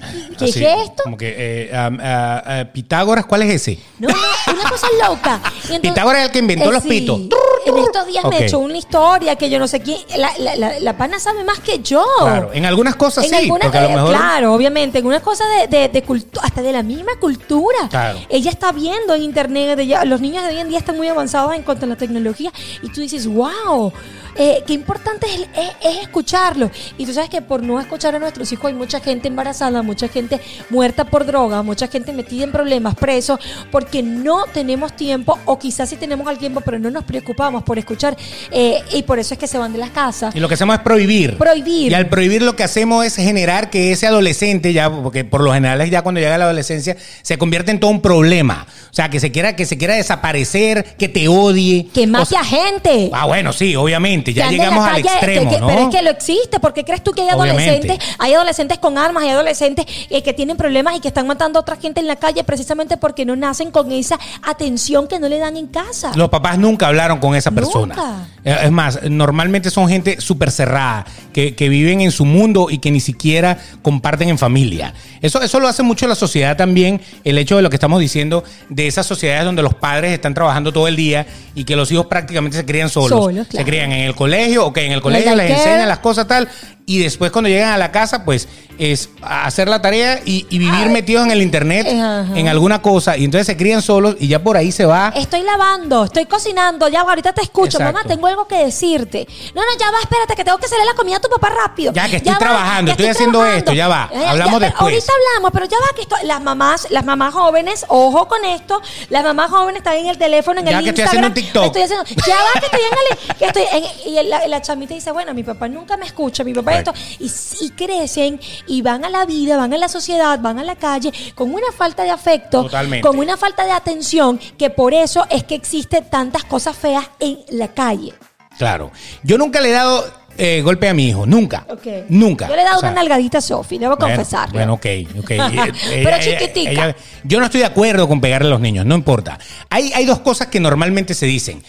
[0.38, 1.02] ¿Qué Así, es esto?
[1.04, 1.34] Como que
[1.72, 3.78] eh, Pitágoras, ¿cuál es ese?
[3.98, 4.14] No, no,
[4.52, 5.40] una cosa loca.
[5.44, 6.88] Entonces- Pitágoras es el que inventó Eh, los sí.
[6.88, 7.20] pitos.
[7.66, 8.30] En estos días Ok.
[8.32, 9.98] me echó una historia que yo no sé quién.
[10.16, 12.04] La, la- la- la pana sabe más que yo.
[12.20, 14.10] Claro, en algunas cosas En sí, algunas- porque a lo eh, mejor...
[14.16, 14.98] Claro, obviamente.
[14.98, 17.88] En unas cosas de, de, de cultu- hasta de la misma cultura.
[17.90, 18.18] Claro.
[18.28, 19.78] Ella está viendo en internet.
[20.06, 22.50] los niños de hoy en día están muy avanzados en cuanto a la tecnología.
[22.82, 23.92] Y tú dices, wow.
[24.36, 26.70] eh, qué importante es, es- es escucharlo.
[26.96, 30.06] Y tú sabes que por no escuchar a nuestros hijos hay mucha gente embarazada, mucha
[30.08, 33.40] gente muerta por droga, mucha gente metida en problemas, presos,
[33.72, 37.76] porque no tenemos tiempo, o quizás sí tenemos el tiempo, pero no nos preocupamos por
[37.78, 38.16] escuchar,
[38.52, 40.34] eh, y por eso es que se van de las casas.
[40.36, 41.36] Y lo que hacemos es prohibir.
[41.36, 41.90] Prohibir.
[41.90, 45.52] Y al prohibir lo que hacemos es generar que ese adolescente, ya, porque por lo
[45.52, 48.66] general es ya cuando llega la adolescencia, se convierte en todo un problema.
[48.90, 51.88] O sea, que se quiera, que se quiera desaparecer, que te odie.
[51.92, 53.10] Que O mate sea, a gente.
[53.12, 54.32] Ah, bueno, sí, obviamente.
[54.32, 55.66] Ya llegamos al extremo, que- que- ¿no?
[55.68, 56.60] Pero es que lo existe.
[56.60, 57.70] ¿Por qué crees tú que hay Obviamente.
[57.70, 58.08] adolescentes?
[58.18, 59.79] Hay adolescentes con armas, hay adolescentes
[60.10, 62.96] eh, que tienen problemas y que están matando a otra gente en la calle precisamente
[62.96, 66.12] porque no nacen con esa atención que no le dan en casa.
[66.14, 67.94] Los papás nunca hablaron con esa persona.
[67.94, 68.28] Nunca.
[68.44, 72.78] Eh, Es más, normalmente son gente súper cerrada, que, que viven en su mundo y
[72.78, 74.94] que ni siquiera comparten en familia.
[75.20, 78.42] Eso, eso lo hace mucho la sociedad también, el hecho de lo que estamos diciendo,
[78.68, 82.06] de esas sociedades donde los padres están trabajando todo el día y que los hijos
[82.06, 83.24] prácticamente se crían solos.
[83.24, 86.48] Solos, Se crían en el colegio, ok, en el colegio les enseñan las cosas tal,
[86.86, 90.88] y después cuando llegan a la casa, pues es hacer la tarea y, y vivir
[90.88, 92.26] metidos en el internet, ajá.
[92.34, 95.12] en alguna cosa, y entonces se crían solos y ya por ahí se va.
[95.14, 97.92] Estoy lavando, estoy cocinando, ya ahorita te escucho, Exacto.
[97.92, 99.26] mamá, tengo algo que decirte.
[99.54, 101.92] No, no, ya va, espérate, que tengo que hacerle la comida a tu papá rápido.
[101.92, 104.80] Ya, que estoy trabajando, ya estoy haciendo esto, ya va, hablamos pero después.
[104.82, 108.80] Ahorita hablamos, pero ya va, que esto, las mamás, las mamás jóvenes, ojo con esto,
[109.08, 111.24] las mamás jóvenes están en el teléfono, en Ya el que estoy Instagram.
[111.24, 111.64] haciendo un TikTok.
[111.66, 112.96] Estoy haciendo- ya va, que estoy en
[113.30, 116.44] el, que estoy en- y la, la chamita dice, bueno, mi papá nunca me escucha,
[116.44, 120.38] mi papá esto, y sí crecen y van a la vida, van a la sociedad,
[120.40, 123.06] van a la calle con una falta de afecto, Totalmente.
[123.06, 127.38] con una falta de atención, que por eso es que existen tantas cosas feas en
[127.50, 128.14] la calle.
[128.60, 128.92] Claro.
[129.22, 130.04] Yo nunca le he dado
[130.36, 131.24] eh, golpe a mi hijo.
[131.24, 131.66] Nunca.
[132.10, 132.46] Nunca.
[132.46, 134.52] Yo le he dado O sea, una nalgadita a Sofi, debo bueno, confesarlo.
[134.52, 134.86] Bueno, ok,
[135.18, 135.30] ok.
[135.90, 136.94] Eh, Pero chiquitica.
[137.24, 139.38] yo no estoy de acuerdo con pegarle a los niños, no importa.
[139.70, 141.62] Hay, hay dos cosas que normalmente se dicen.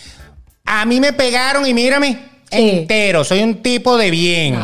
[0.65, 2.69] A mí me pegaron y mírame, Sí.
[2.81, 4.59] entero, soy un tipo de bien.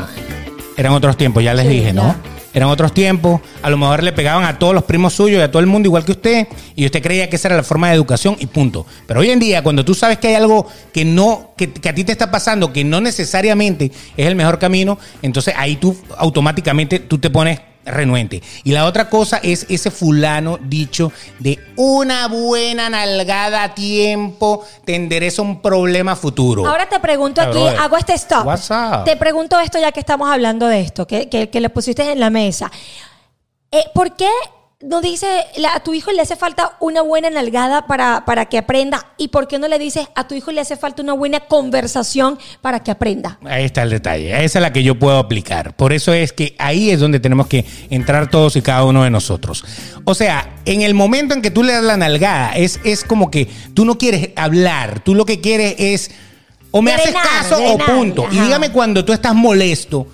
[0.75, 2.03] Eran otros tiempos, ya les Sí, dije, ¿no?
[2.03, 2.36] ya.
[2.58, 5.51] Eran otros tiempos, a lo mejor le pegaban a todos los primos suyos y a
[5.51, 7.93] todo el mundo igual que usted, y usted creía que esa era la forma de
[7.93, 8.84] educación y punto.
[9.05, 12.03] Pero hoy en día, cuando tú sabes que hay algo que no, que, a ti
[12.03, 17.20] te está pasando, que no necesariamente es el mejor camino, entonces ahí tú automáticamente tú
[17.20, 18.41] te pones renuente.
[18.63, 24.95] Y la otra cosa es ese fulano dicho de una buena nalgada a tiempo te
[24.95, 26.67] endereza un problema futuro.
[26.67, 27.79] Ahora te pregunto aquí, brother.
[27.79, 28.45] hago este stop.
[28.45, 29.03] What's up?
[29.05, 32.19] Te pregunto esto ya que estamos hablando de esto, que, que, que le pusiste en
[32.19, 32.71] la mesa.
[33.71, 34.29] Eh, ¿Por qué
[34.80, 38.59] no dice la- a tu hijo le hace falta una buena nalgada para, para que
[38.59, 39.07] aprenda?
[39.17, 42.38] ¿Y por qué no le dices a tu hijo le hace falta una buena conversación
[42.61, 43.39] para que aprenda?
[43.43, 44.30] Ahí está el detalle.
[44.43, 45.75] Esa es la que yo puedo aplicar.
[45.75, 49.09] Por eso es que ahí es donde tenemos que entrar todos y cada uno de
[49.09, 49.65] nosotros.
[50.03, 53.32] O sea, en el momento en que tú le das la nalgada, es, es como
[53.32, 54.99] que tú no quieres hablar.
[54.99, 56.11] Tú lo que quieres es
[56.69, 58.28] o me haces Drenar, caso o punto.
[58.32, 58.45] Y ajá.
[58.45, 60.05] dígame cuando tú estás molesto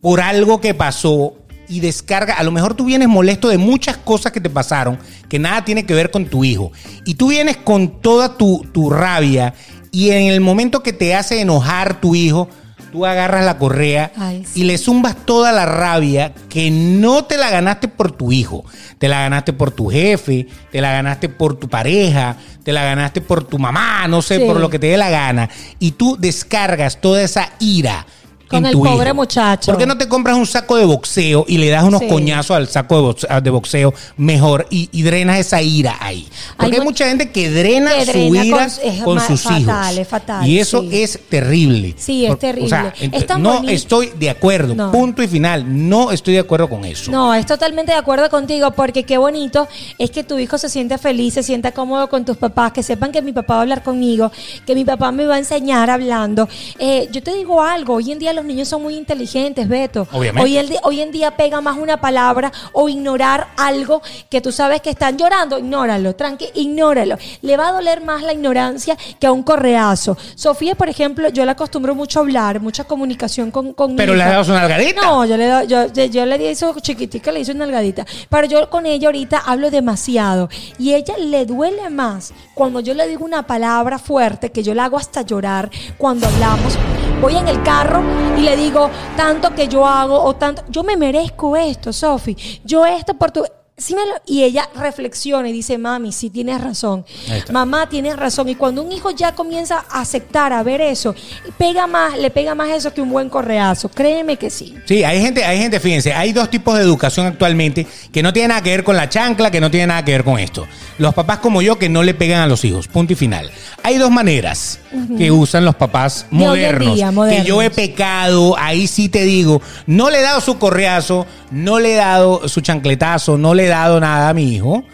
[0.00, 1.34] por algo que pasó
[1.76, 4.98] y descarga, a lo mejor tú vienes molesto de muchas cosas que te pasaron
[5.28, 6.70] que nada tiene que ver con tu hijo.
[7.06, 9.54] Y tú vienes con toda tu, tu rabia
[9.90, 12.48] y en el momento que te hace enojar tu hijo,
[12.92, 14.60] tú agarras la correa Ay, sí.
[14.60, 18.64] y le zumbas toda la rabia que no te la ganaste por tu hijo,
[18.98, 23.22] te la ganaste por tu jefe, te la ganaste por tu pareja, te la ganaste
[23.22, 24.44] por tu mamá, no sé, Sí.
[24.44, 25.48] por lo que te dé la gana.
[25.78, 28.04] Y tú descargas toda esa ira.
[28.52, 29.14] Con en el tu pobre hijo.
[29.16, 29.72] muchacho.
[29.72, 32.08] ¿Por qué no te compras un saco de boxeo y le das unos Sí.
[32.08, 36.26] coñazos al saco de boxeo, de boxeo mejor y, y drenas esa ira ahí?
[36.56, 38.68] Porque Hay hay, mu- mucha gente que drena, que su drena ira
[39.04, 39.60] con- sus fatal,
[39.94, 39.98] hijos.
[39.98, 40.88] es fatal, y eso sí.
[41.02, 41.94] es terrible.
[41.98, 42.66] Sí, es terrible.
[42.66, 43.72] O sea, Es no bonito.
[43.72, 44.74] estoy de acuerdo.
[44.74, 44.92] No.
[44.92, 45.64] Punto y final.
[45.88, 47.10] No estoy de acuerdo con eso.
[47.10, 49.66] No, es totalmente de acuerdo contigo porque qué bonito
[49.98, 53.12] es que tu hijo se siente feliz, se sienta cómodo con tus papás, que sepan
[53.12, 54.30] que mi papá va a hablar conmigo,
[54.66, 56.48] que mi papá me va a enseñar hablando.
[56.78, 60.06] Eh, yo te digo algo, hoy en día los niños son muy inteligentes, Beto.
[60.12, 60.42] Obviamente.
[60.42, 64.80] Hoy, el hoy en día pega más una palabra o ignorar algo que tú sabes
[64.80, 67.16] que están llorando, ignóralo, tranqui, ignóralo.
[67.42, 70.16] Le va a doler más la ignorancia que a un correazo.
[70.34, 74.14] Sofía, por ejemplo, yo la acostumbro mucho a hablar, mucha comunicación con, con mi Pero
[74.14, 75.00] le dado su nalgadita.
[75.02, 78.04] No, yo le, doy- yo, yo, yo le di eso chiquitica, le hice una nalgadita.
[78.28, 80.48] Pero yo con ella ahorita hablo demasiado.
[80.78, 84.84] Y ella le duele más cuando yo le digo una palabra fuerte, que yo la
[84.86, 86.78] hago hasta llorar cuando hablamos.
[87.20, 88.02] Voy en el carro
[88.36, 90.62] y le digo tanto que yo hago o tanto.
[90.68, 92.36] Yo me merezco esto, Sofi.
[92.64, 93.44] Yo esto por tu.
[93.82, 97.04] Sí me lo- y ella reflexiona y dice, mami, sí tienes razón.
[97.50, 98.48] Mamá, tienes razón.
[98.48, 101.14] Y cuando un hijo ya comienza a aceptar, a ver eso,
[101.58, 103.88] pega más, le pega más eso que un buen correazo.
[103.88, 104.74] Créeme que sí.
[104.86, 108.50] Sí, hay gente, hay gente, fíjense, hay dos tipos de educación actualmente que no tienen
[108.50, 110.66] nada que ver con la chancla, que no tienen nada que ver con esto.
[110.98, 112.86] los papás como yo que no le pegan a los hijos.
[112.86, 113.50] Punto y final.
[113.82, 114.78] Hay dos maneras
[115.18, 116.96] que usan los papás modernos.
[117.28, 121.80] Que yo he pecado, ahí sí te digo, no le he dado su correazo, no
[121.80, 124.84] le he dado su chancletazo, no le he dado nada a mi hijo,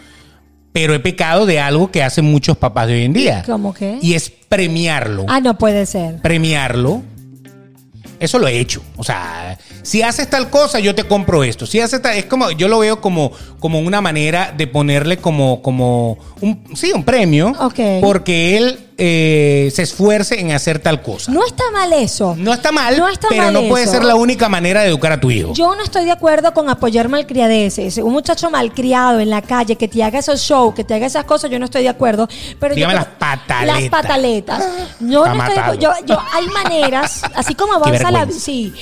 [0.71, 3.43] pero he pecado de algo que hacen muchos papás de hoy en día.
[3.45, 3.99] ¿Cómo qué?
[4.01, 5.25] Y es premiarlo.
[5.27, 6.21] Ah, no puede ser.
[6.21, 7.01] Premiarlo.
[8.19, 8.83] Eso lo he hecho.
[8.97, 11.65] O sea, si haces tal cosa, yo te compro esto.
[11.65, 15.61] Si haces tal, es como, yo lo veo como, como una manera de ponerle como,
[15.61, 17.53] como un, sí, un premio.
[17.59, 17.79] Ok.
[18.01, 21.31] Porque él eh, se esfuerce en hacer tal cosa.
[21.31, 22.35] No está mal eso.
[22.37, 23.93] No está mal, No está pero mal no puede eso.
[23.93, 25.53] ser la única manera de educar a tu hijo.
[25.53, 27.97] Yo no estoy de acuerdo con apoyar malcriadeces.
[27.97, 31.23] Un muchacho malcriado en la calle que te haga esos shows, que te haga esas
[31.23, 32.27] cosas, yo no estoy de acuerdo.
[32.59, 33.81] Pero Dígame las pataletas.
[33.81, 34.63] Las pataletas.
[34.99, 35.79] Yo no estoy de acuerdo.
[35.81, 38.73] Yo, yo- hay maneras, así como avanza la sí,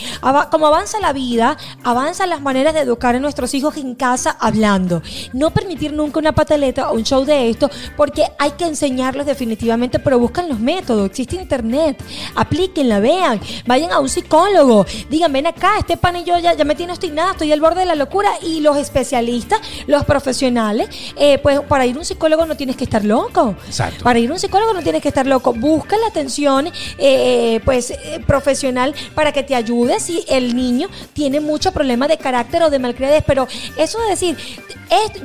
[0.52, 5.02] como avanza la vida, avanzan las maneras de educar a nuestros hijos en casa hablando.
[5.34, 10.00] No permitir nunca una pataleta o un show de esto, porque hay que enseñarlos definitivamente,
[10.08, 11.10] pero buscan los métodos.
[11.10, 12.02] Existe internet,
[12.34, 16.64] aplíquenla, vean, vayan a un psicólogo, digan, ven acá, este pan y yo ya, ya
[16.64, 18.30] me tiene obstinada, estoy al borde de la locura.
[18.42, 20.88] Y los especialistas, los profesionales,
[21.18, 23.56] eh, pues para ir a un psicólogo no tienes que estar loco.
[23.66, 24.02] Exacto.
[24.02, 25.52] Para ir a un psicólogo no tienes que estar loco.
[25.52, 31.42] Busca la atención eh, pues eh, profesional para que te ayude si el niño tiene
[31.42, 33.26] mucho problema de carácter o de malcriadez.
[33.28, 33.46] Pero
[33.76, 34.38] eso de decir,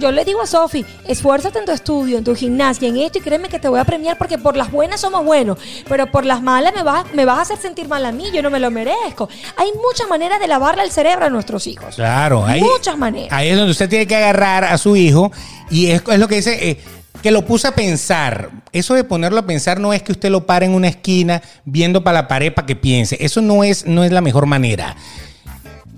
[0.00, 3.20] yo le digo a Sofi, esfuérzate en tu estudio, en tu gimnasia, en esto y
[3.20, 5.58] créeme que te voy a premiar porque por las buenas somos buenos,
[5.88, 8.42] pero por las malas me vas, me vas a hacer sentir mal a mí, yo
[8.42, 9.28] no me lo merezco.
[9.56, 11.94] Hay muchas maneras de lavarle el cerebro a nuestros hijos.
[11.94, 13.28] Claro, ahí, Muchas maneras.
[13.30, 15.30] Ahí es donde usted tiene que agarrar a su hijo
[15.70, 16.80] y es, es lo que dice, eh,
[17.22, 18.50] que lo puse a pensar.
[18.72, 22.02] Eso de ponerlo a pensar no es que usted lo pare en una esquina viendo
[22.02, 23.16] para la pared para que piense.
[23.20, 24.96] Eso no es, no es la mejor manera.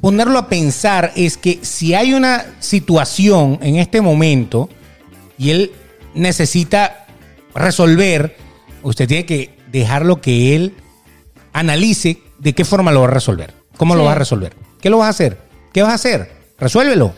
[0.00, 4.68] Ponerlo a pensar es que si hay una situación en este momento
[5.38, 5.72] y él
[6.14, 7.06] necesita
[7.54, 8.36] resolver,
[8.84, 10.74] usted tiene que dejarlo que él
[11.52, 13.52] analice de qué forma lo va a resolver.
[13.76, 14.54] ¿Cómo lo va a resolver?
[14.80, 15.38] ¿Qué lo vas a hacer?
[15.72, 16.30] ¿Qué vas a hacer?
[16.58, 17.12] Resuélvelo.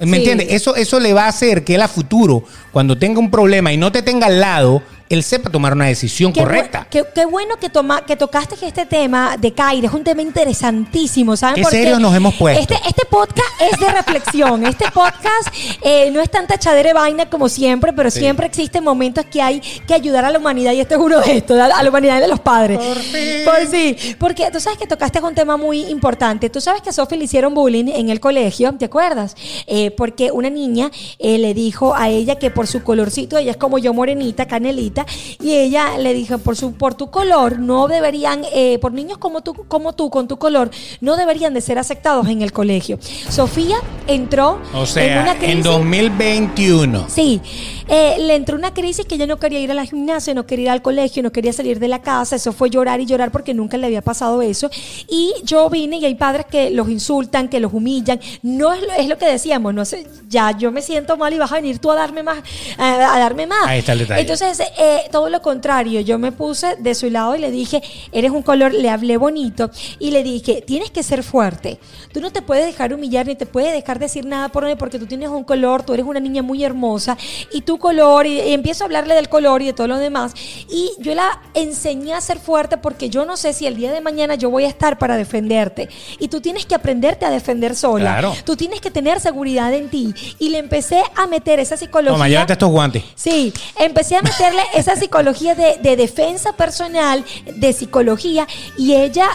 [0.00, 0.16] ¿Me Sí.
[0.16, 0.46] entiendes?
[0.50, 2.42] Eso, eso le va a hacer que él a futuro,
[2.72, 6.32] cuando tenga un problema y no te tenga al lado, él sepa tomar una decisión
[6.32, 6.86] Qué bu- correcta.
[6.88, 11.36] Qué, qué bueno que, toma, que tocaste este tema de Caire es un tema interesantísimo,
[11.36, 11.56] ¿saben?
[11.56, 12.60] Qué por serios nos hemos puesto.
[12.62, 14.64] Este, este podcast es de reflexión.
[14.70, 15.48] Este podcast
[15.82, 19.60] eh, no es tanta echadera de vaina como siempre, pero siempre existen momentos que hay
[19.60, 22.20] que ayudar a la humanidad y este es uno de estos, a a la humanidad
[22.20, 22.78] de los padres.
[22.78, 23.44] Por fin.
[23.44, 23.96] Por sí.
[24.16, 26.50] Porque tú sabes que tocaste un tema muy importante.
[26.50, 29.34] Tú sabes que a Sophie le hicieron bullying en el colegio, ¿te acuerdas?
[29.66, 33.56] Eh, porque una niña eh, le dijo a ella que por su colorcito, ella es
[33.56, 34.99] como yo morenita, canelita,
[35.40, 39.42] y ella le dijo, por su por tu color, no deberían, eh, por niños como
[39.42, 40.70] tú, como tú, con tu color,
[41.00, 42.98] no deberían de ser aceptados en el colegio.
[43.28, 43.76] Sofía
[44.06, 45.64] entró O en una en, crisis.
[45.64, 47.06] 2021.
[47.08, 47.40] Sí,
[47.88, 50.64] eh, le entró una crisis que ella no quería ir a la gimnasia, no quería
[50.64, 52.36] ir al colegio, no quería salir de la casa.
[52.36, 54.70] Eso fue llorar y llorar porque nunca le había pasado eso.
[55.08, 58.20] Y yo vine y hay padres que los insultan, que los humillan.
[58.42, 61.38] No es lo, es lo que decíamos, no sé, ya yo me siento mal y
[61.38, 62.38] vas a venir tú a darme más,
[62.78, 63.66] a, a darme más.
[63.66, 64.20] Ahí está el detalle.
[64.20, 67.82] Entonces, eh, todo lo contrario, yo me puse de su lado y le dije,
[68.12, 71.78] eres un color, le hablé bonito y le dije, tienes que ser fuerte.
[72.12, 74.98] Tú no te puedes dejar humillar ni te puedes dejar decir nada por mí porque
[74.98, 77.16] tú tienes un color, tú eres una niña muy hermosa
[77.52, 80.32] y tu color, y, y empiezo a hablarle del color y de todo lo demás.
[80.68, 84.00] Y yo la enseñé a ser fuerte porque yo no sé si el día de
[84.00, 85.88] mañana yo voy a estar para defenderte.
[86.18, 88.12] Y tú tienes que aprenderte a defender sola.
[88.12, 88.34] Claro.
[88.44, 90.14] Tú tienes que tener seguridad en ti.
[90.38, 92.12] Y le empecé a meter esa psicología.
[92.12, 93.04] Toma, llévate estos guantes.
[93.14, 97.24] Sí, empecé a meterle esa psicología de, de defensa personal,
[97.54, 99.28] de psicología, y ella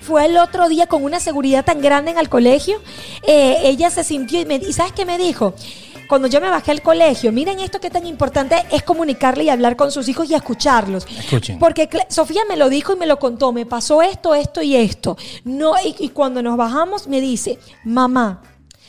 [0.00, 2.80] fue el otro día con una seguridad tan grande en el colegio.
[3.26, 5.54] eh, ella se sintió y, me, y ¿sabes qué me dijo?
[6.08, 9.74] Cuando yo me bajé al colegio, miren esto que tan importante es comunicarle y hablar
[9.74, 11.04] con sus hijos y escucharlos.
[11.04, 11.58] Escuchen.
[11.58, 15.16] Porque Sofía me lo dijo y me lo contó, me pasó esto, esto y esto.
[15.42, 18.40] No, y, y cuando nos bajamos me dice, mamá,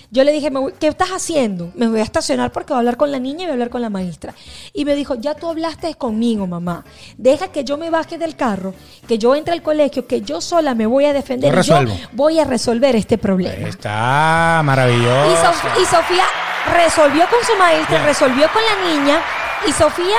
[0.10, 1.72] yo le dije, "Me voy- ¿qué estás haciendo?
[1.76, 3.70] Me voy a estacionar porque voy a hablar con la niña y voy a hablar
[3.70, 4.34] con la maestra.
[4.74, 6.86] Y me dijo, ya tú hablaste conmigo, mamá.
[7.18, 8.74] Deja que yo me baje del carro,
[9.08, 11.53] que yo entre al colegio, que yo sola me voy a defender.
[11.53, 13.68] Yo yo voy a resolver este problema.
[13.68, 15.36] Está Y, maravilloso.
[15.43, 16.24] Sof- y Sofía
[16.74, 19.22] resolvió con su maestra, resolvió con la niña.
[19.68, 20.18] Y Sofía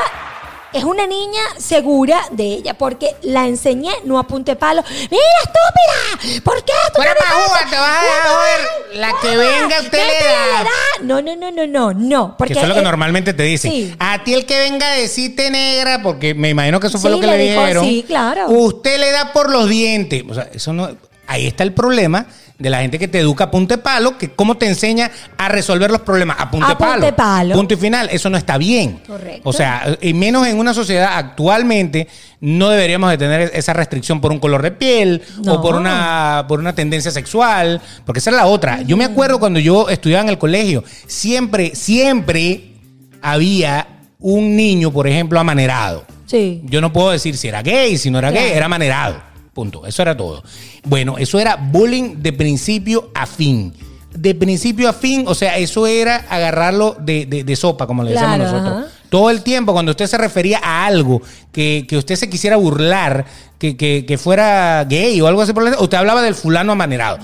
[0.72, 4.82] es una niña segura de ella, porque la enseñé, no apunte palo.
[4.88, 6.42] ¡Mira, estúpida!
[6.42, 8.98] ¿Por qué tú Fuera te vas a joder.
[8.98, 10.64] La que no, venga, usted le da.
[11.02, 12.36] No, no, no, no, no, no.
[12.36, 13.70] Porque que eso es lo que normalmente te dicen.
[13.70, 13.94] sí.
[13.98, 17.16] A ti el que venga a decirte negra, porque me imagino que eso fue Sí,
[17.16, 17.84] lo que le le, dijo, dijeron.
[17.84, 18.48] sí, claro.
[18.48, 20.22] Usted le da por los dientes.
[20.28, 20.90] O sea, eso no.
[21.26, 22.26] Ahí está el problema
[22.58, 25.90] de la gente que te educa a punte palo, que cómo te enseña a resolver
[25.92, 27.16] los problemas a punte A punte palo.
[27.16, 27.54] palo.
[27.54, 28.08] Punto y final.
[28.10, 29.00] Eso no está bien.
[29.06, 29.48] Correcto.
[29.48, 32.08] O sea, y menos en una sociedad actualmente
[32.40, 35.54] no deberíamos de tener esa restricción por un color de piel No.
[35.54, 38.82] o por una por una tendencia sexual, porque esa es la otra.
[38.82, 42.72] Yo me acuerdo cuando yo estudiaba en el colegio, siempre siempre
[43.22, 43.86] había
[44.20, 46.04] un niño, por ejemplo, amanerado.
[46.26, 46.60] Sí.
[46.64, 48.46] Yo no puedo decir si era gay, si no era Claro.
[48.46, 49.27] gay, era manerado.
[49.58, 49.84] Punto.
[49.86, 50.44] Eso era todo.
[50.84, 53.72] Bueno, eso era bullying de principio a fin.
[54.14, 58.12] De principio a fin, o sea, eso era agarrarlo de, de- de sopa, como le
[58.12, 58.84] decimos Claro, nosotros.
[58.84, 58.92] ajá.
[59.10, 63.24] Todo el tiempo, cuando usted se refería a algo que, que usted se quisiera burlar,
[63.58, 67.18] que, que- que fuera gay o algo así por el usted hablaba del fulano amanerado.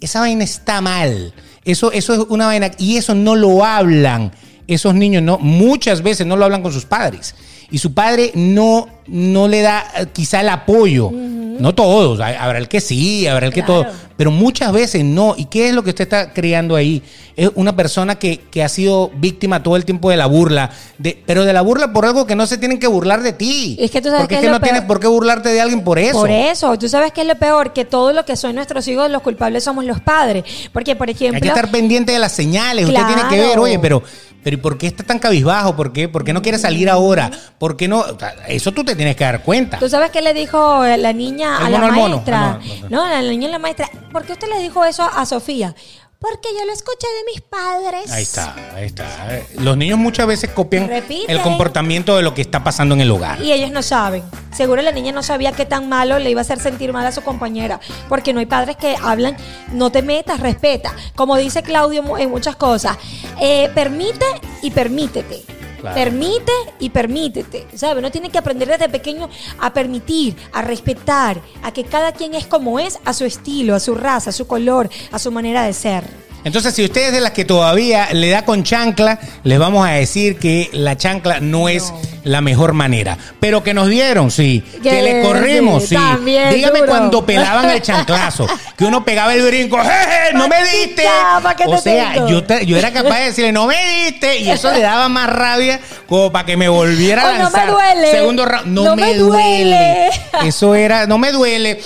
[0.00, 1.32] Esa vaina está mal.
[1.64, 2.72] Eso, eso es una vaina.
[2.78, 4.32] Y eso no lo hablan.
[4.66, 7.36] Esos niños no, muchas veces no lo hablan con sus padres.
[7.70, 11.10] Y su padre no, no le da eh, quizá el apoyo.
[11.58, 12.20] No todos.
[12.20, 13.82] hay- Habrá el que sí, habrá el que Claro.
[13.84, 13.92] todo.
[14.16, 15.34] Pero muchas veces no.
[15.36, 17.02] ¿Y qué es lo que usted está creando ahí?
[17.36, 20.70] Es una persona que, que ha sido víctima todo el tiempo de la burla.
[20.98, 23.76] De, pero de la burla por algo que no se tienen que burlar de ti.
[23.78, 25.84] Es que tú sabes Porque que es que no tienes por qué burlarte de alguien
[25.84, 26.18] por eso.
[26.18, 29.08] Por eso, tú sabes que es lo peor, que todo lo que son nuestros hijos,
[29.08, 30.42] los culpables somos los padres.
[30.72, 32.86] Porque, por ejemplo, Hay que estar pendiente de las señales.
[32.88, 33.48] Usted tiene que Claro.
[33.50, 34.02] ver, oye, pero,
[34.48, 35.76] pero ¿y por qué está tan cabizbajo?
[35.76, 36.08] ¿Por qué?
[36.08, 37.30] ¿Por qué no quiere salir ahora?
[37.58, 37.98] ¿Por qué no?
[38.00, 39.78] O sea, Eso tú te tienes que dar cuenta.
[39.78, 42.14] ¿Tú sabes qué le dijo eh, la niña a la mono al mono.
[42.16, 42.58] maestra?
[42.88, 43.90] No, no, No, la niña a la maestra.
[44.10, 45.74] ¿Por qué usted le dijo eso a Sofía?
[46.20, 48.10] Porque yo lo escuché de mis padres.
[48.10, 49.06] Ahí está, ahí está.
[49.54, 53.40] Los niños muchas veces copian el comportamiento de lo que está pasando en el hogar.
[53.40, 54.24] Y ellos no saben.
[54.52, 57.12] Seguro la niña no sabía qué tan malo le iba a hacer sentir mal a
[57.12, 57.78] su compañera.
[58.08, 59.36] Porque no hay padres que hablan,
[59.72, 60.92] no te metas, respeta.
[61.14, 62.96] Como dice Claudio en muchas cosas.
[63.40, 64.26] eh, permite
[64.62, 65.57] y permítete.
[65.82, 67.66] Permite y permítete.
[67.74, 67.98] ¿Sabes?
[67.98, 69.28] Uno tiene que aprender desde pequeño
[69.60, 73.80] a permitir, a respetar, a que cada quien es como es, a su estilo, a
[73.80, 76.27] su raza, a su color, a su manera de ser.
[76.44, 79.92] Entonces, si usted es de las que todavía le da con chancla, les vamos a
[79.92, 81.92] decir que la chancla no es
[82.24, 83.18] la mejor manera.
[83.40, 84.62] Pero que nos dieron, sí.
[84.82, 86.90] Que, Que le corrimos, sí, también, Dígame duro.
[86.90, 90.32] cuando pelaban el chanclazo, que uno pegaba el brinco, ¡jeje!
[90.34, 91.02] ¡No me diste!
[91.02, 94.38] Ya, ¿pa' qué O sea, yo, te- yo era capaz de decirle, ¡no me diste!
[94.38, 97.42] Y eso le daba más rabia como para que me volviera Oh, a no me
[97.58, 97.70] lanzar.
[97.70, 98.10] duele.
[98.10, 100.08] Segundo round, no, No me, me duele.
[100.32, 100.48] duele.
[100.48, 101.80] Eso era, no me duele.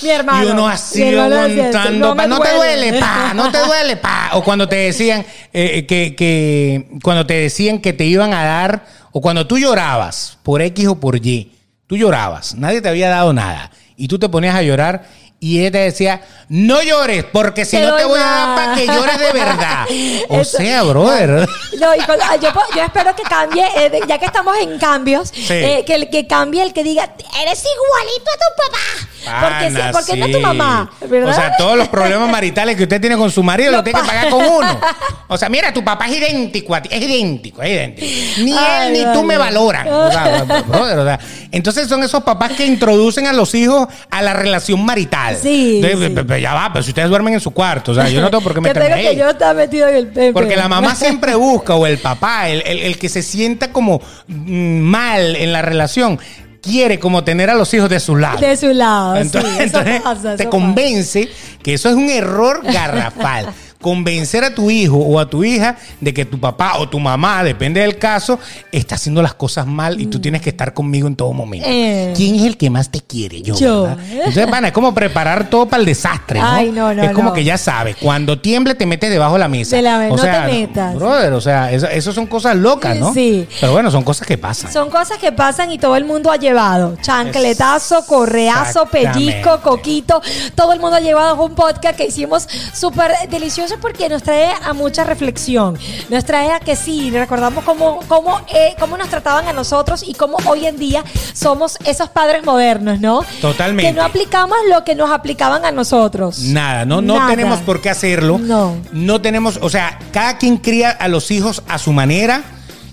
[0.00, 0.44] Mi hermano.
[0.44, 2.14] Y uno así aguantando.
[2.14, 4.30] pa, me No, te duele, pa, no te duele, pa.
[4.34, 8.86] O cuando te decían eh, que, que cuando te decían que te iban a dar,
[9.12, 11.52] o cuando tú llorabas por X o por Y,
[11.86, 13.70] tú llorabas, nadie te había dado nada.
[13.96, 15.06] Y tú te ponías a llorar
[15.40, 18.74] y ella te decía, no llores, porque si Te no te voy a dar para
[18.74, 19.86] que llores de verdad.
[20.30, 21.48] O Eso- sea, brother.
[21.80, 25.32] No, y con- ah, yo, yo espero que cambie, eh, ya que estamos en cambios,
[25.48, 27.04] eh, que, el- que cambie el que diga,
[27.40, 29.08] eres igualito a tu papá.
[29.40, 30.32] Porque, porque no es sí.
[30.32, 31.30] tu mamá, ¿verdad?
[31.30, 34.00] O sea, todos los problemas maritales que usted tiene con su marido Lo lo tiene
[34.00, 34.80] que pa- pagar con uno.
[35.30, 38.06] O sea, mira, tu papá es idéntico a ti, es idéntico, es idéntico.
[38.42, 39.86] Ni Ay, él ni tú me valoran.
[39.86, 41.20] O sea, brother, o sea,
[41.52, 45.27] entonces son esos papás que introducen a los hijos a la relación marital.
[45.36, 48.30] Sí, Entonces, ya va, pero si ustedes duermen en su cuarto, o sea, yo no
[48.30, 49.16] tengo por qué meterme que ahí.
[49.16, 50.32] yo está metido en el pepe.
[50.32, 54.00] Porque la mamá siempre busca, o el papá, el, el- el que se sienta como
[54.26, 56.18] mm, mal en la relación,
[56.60, 58.38] quiere como tener a los hijos de su lado.
[58.38, 61.28] De su lado, Entonces, sí, eso entonces pasa, te convence
[61.62, 63.46] que eso es un error garrafal.
[63.80, 67.44] Convencer a tu hijo o a tu hija de que tu papá o tu mamá,
[67.44, 68.38] depende del caso,
[68.72, 71.68] está haciendo las cosas mal y tú tienes que estar conmigo en todo momento.
[71.68, 71.72] Mm.
[71.72, 72.12] Eh.
[72.16, 73.40] ¿Quién es el que más te quiere?
[73.40, 73.54] Yo.
[73.56, 73.82] Yo.
[73.84, 73.98] ¿verdad?
[74.10, 76.40] Entonces, van, es como preparar todo para el desastre.
[76.40, 76.48] ¿no?
[76.48, 79.48] Ay, no, no, Es como que ya sabes, cuando tiemble te metes debajo de la
[79.48, 79.76] mesa.
[79.76, 80.94] De la- o no sea, te metas.
[80.96, 83.14] Brother, o sea, eso, eso son cosas locas, ¿no?
[83.14, 83.46] Sí.
[83.60, 84.72] Pero bueno, son cosas que pasan.
[84.72, 86.96] Son cosas que pasan y todo el mundo ha llevado.
[87.00, 90.20] Chancletazo, correazo, pellizco, coquito.
[90.54, 94.72] Todo el mundo ha llevado un podcast que hicimos súper delicioso porque nos trae a
[94.72, 95.78] mucha reflexión.
[96.08, 100.14] Nos trae a que sí, recordamos cómo, cómo, eh, cómo nos trataban a nosotros y
[100.14, 103.24] cómo hoy en día somos esos padres modernos, ¿no?
[103.40, 103.90] Totalmente.
[103.90, 106.38] Que no aplicamos lo que nos aplicaban a nosotros.
[106.40, 107.30] Nada, no, no Nada.
[107.30, 108.38] tenemos por qué hacerlo.
[108.38, 108.76] No.
[108.92, 112.42] No tenemos, o sea, cada quien cría a los hijos a su manera.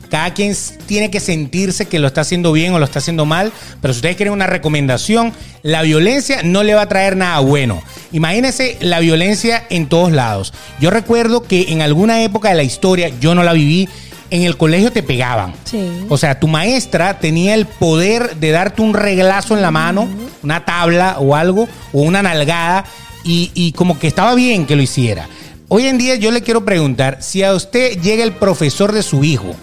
[0.10, 3.51] Cada quien tiene que sentirse que lo está haciendo bien o lo está haciendo mal.
[3.82, 5.34] Pero si ustedes quieren una recomendación,
[5.64, 7.82] la violencia no le va a traer nada bueno.
[8.12, 10.53] Imagínense la violencia en todos lados.
[10.80, 13.89] Yo recuerdo que en alguna época de la historia, yo no la viví,
[14.32, 15.53] en el colegio te pegaban.
[15.66, 16.06] Sí.
[16.10, 20.08] O sea, tu maestra tenía el poder de darte un reglazo en la mano,
[20.43, 22.86] una tabla o algo, o una nalgada,
[23.24, 25.28] y, y como que estaba bien que lo hiciera.
[25.68, 29.24] Hoy en día yo le quiero preguntar, si a usted llega el profesor de su
[29.24, 29.56] hijo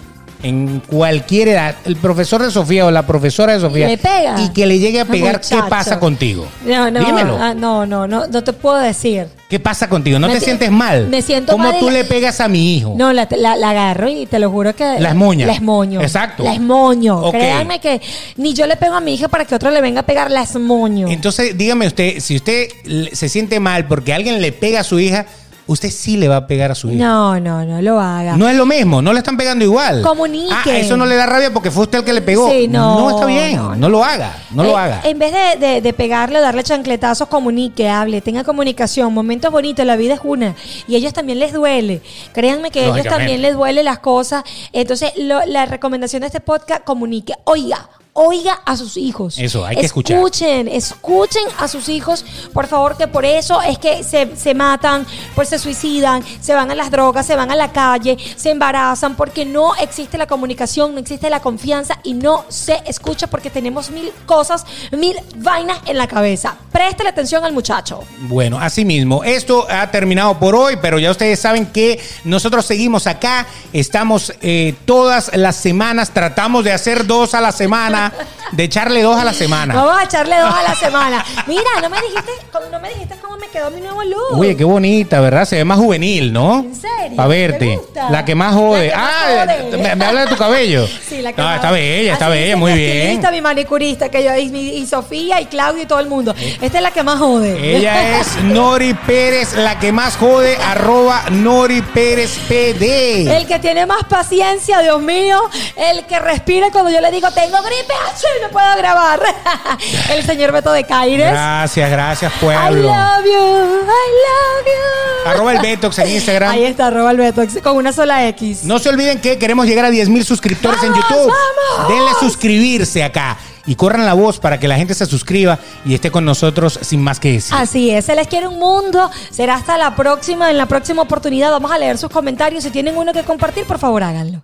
[0.43, 4.35] en cualquier edad, el profesor de Sofía o la profesora de Sofía, Le pega.
[4.41, 6.45] y que le llegue a pegar, ¿qué pasa contigo?
[6.65, 7.37] No, no, Dímelo.
[7.41, 9.27] ah, no, no, no, no te puedo decir.
[9.49, 10.17] ¿Qué pasa contigo?
[10.19, 11.07] ¿No Me te si- sientes mal?
[11.07, 12.93] me siento ¿Cómo mal tú la- le pegas a mi hijo?
[12.97, 14.99] No, la, la- la agarro y te lo juro que...
[14.99, 15.45] La esmoña.
[15.45, 16.01] La esmoño.
[16.01, 16.43] Exacto.
[16.43, 17.19] La esmoño.
[17.19, 17.31] Ok.
[17.35, 18.01] Créanme que
[18.37, 20.41] ni yo le pego a mi hija para que otro le venga a pegar la
[20.41, 21.07] esmoño.
[21.07, 22.67] Entonces, dígame usted, si usted
[23.13, 25.25] se siente mal porque alguien le pega a su hija,
[25.67, 27.03] usted sí le va a pegar a su hija.
[27.03, 28.35] No, no, no lo haga.
[28.37, 30.01] No es lo mismo, no le están pegando igual.
[30.01, 30.53] Comunique.
[30.53, 32.49] Ah, eso no le da rabia porque fue usted el que le pegó.
[32.49, 35.01] Sí, no, está bien, no, no, lo haga, no Eh, lo haga.
[35.03, 39.85] En vez de, de- de pegarle o darle chancletazos, comunique, hable, tenga comunicación, momentos bonitos,
[39.85, 40.55] la vida es una.
[40.87, 42.01] Y a ellos también les duele.
[42.33, 44.43] Créanme que a ellos también les duele las cosas.
[44.71, 47.33] Entonces, lo- la recomendación de este podcast, comunique.
[47.45, 47.89] Oiga.
[48.15, 49.39] Oiga a sus hijos.
[49.39, 50.17] Eso, hay que escuchar.
[50.17, 55.07] Escuchen, escuchen a sus hijos, por favor, que por eso es que se, se matan,
[55.33, 59.15] pues se suicidan, se van a las drogas, se van a la calle, se embarazan,
[59.15, 63.89] porque no existe la comunicación, no existe la confianza y no se escucha porque tenemos
[63.89, 66.55] mil cosas, mil vainas en la cabeza.
[66.71, 68.03] Préstale atención al muchacho.
[68.27, 73.07] Bueno, así mismo, esto ha terminado por hoy, pero ya ustedes saben que nosotros seguimos
[73.07, 78.02] acá, estamos eh, todas las semanas, tratamos de hacer dos a la semana,
[78.51, 79.73] de echarle dos a la semana.
[79.75, 81.25] Vamos a echarle dos a la semana.
[81.47, 82.31] Mira, no me dijiste,
[82.71, 84.39] no me dijiste cómo me quedó mi nuevo look.
[84.39, 85.45] Oye, qué bonita, ¿verdad?
[85.45, 86.59] Se ve más juvenil, ¿no?
[86.59, 87.15] ¿En serio?
[87.15, 87.75] Para ¿Te verte.
[87.77, 88.09] gusta?
[88.09, 88.91] La que más jode.
[88.95, 89.77] Más ah, jode.
[89.77, 90.87] Me, me habla de tu cabello.
[91.13, 93.21] Sí, la que No, más- está bella, está Así bella, muy bien.
[93.31, 96.33] mi manicurista, que yo, y, y Sofía, y Claudio, y todo el mundo.
[96.61, 97.75] Esta es la que más jode.
[97.77, 103.37] Ella es Nori Pérez, la que más jode, arroba Nori Pérez PD.
[103.37, 105.39] El que tiene más paciencia, Dios mío.
[105.75, 107.92] El que respira cuando yo le digo, tengo gripe,
[108.41, 109.21] no puedo grabar.
[110.11, 111.31] el señor Beto de Caires.
[111.31, 112.81] Gracias, gracias, I pueblo.
[112.83, 115.29] love you, I love you.
[115.29, 116.51] Arroba el Betox en Instagram.
[116.51, 118.63] Ahí está, arroba el Beto, con una sola X.
[118.63, 121.33] No se olviden que queremos llegar a 10 mil suscriptores en ¡Vamos, YouTube.
[121.77, 121.89] vamos!
[121.89, 125.93] Denle a suscribirse acá y corran la voz para que la gente se suscriba y
[125.93, 127.55] esté con nosotros sin más que decir.
[127.57, 129.09] Así es, se les quiere un mundo.
[129.31, 130.51] Será hasta la próxima.
[130.51, 132.63] En la próxima oportunidad vamos a leer sus comentarios.
[132.63, 134.43] Si tienen uno que compartir, por favor háganlo.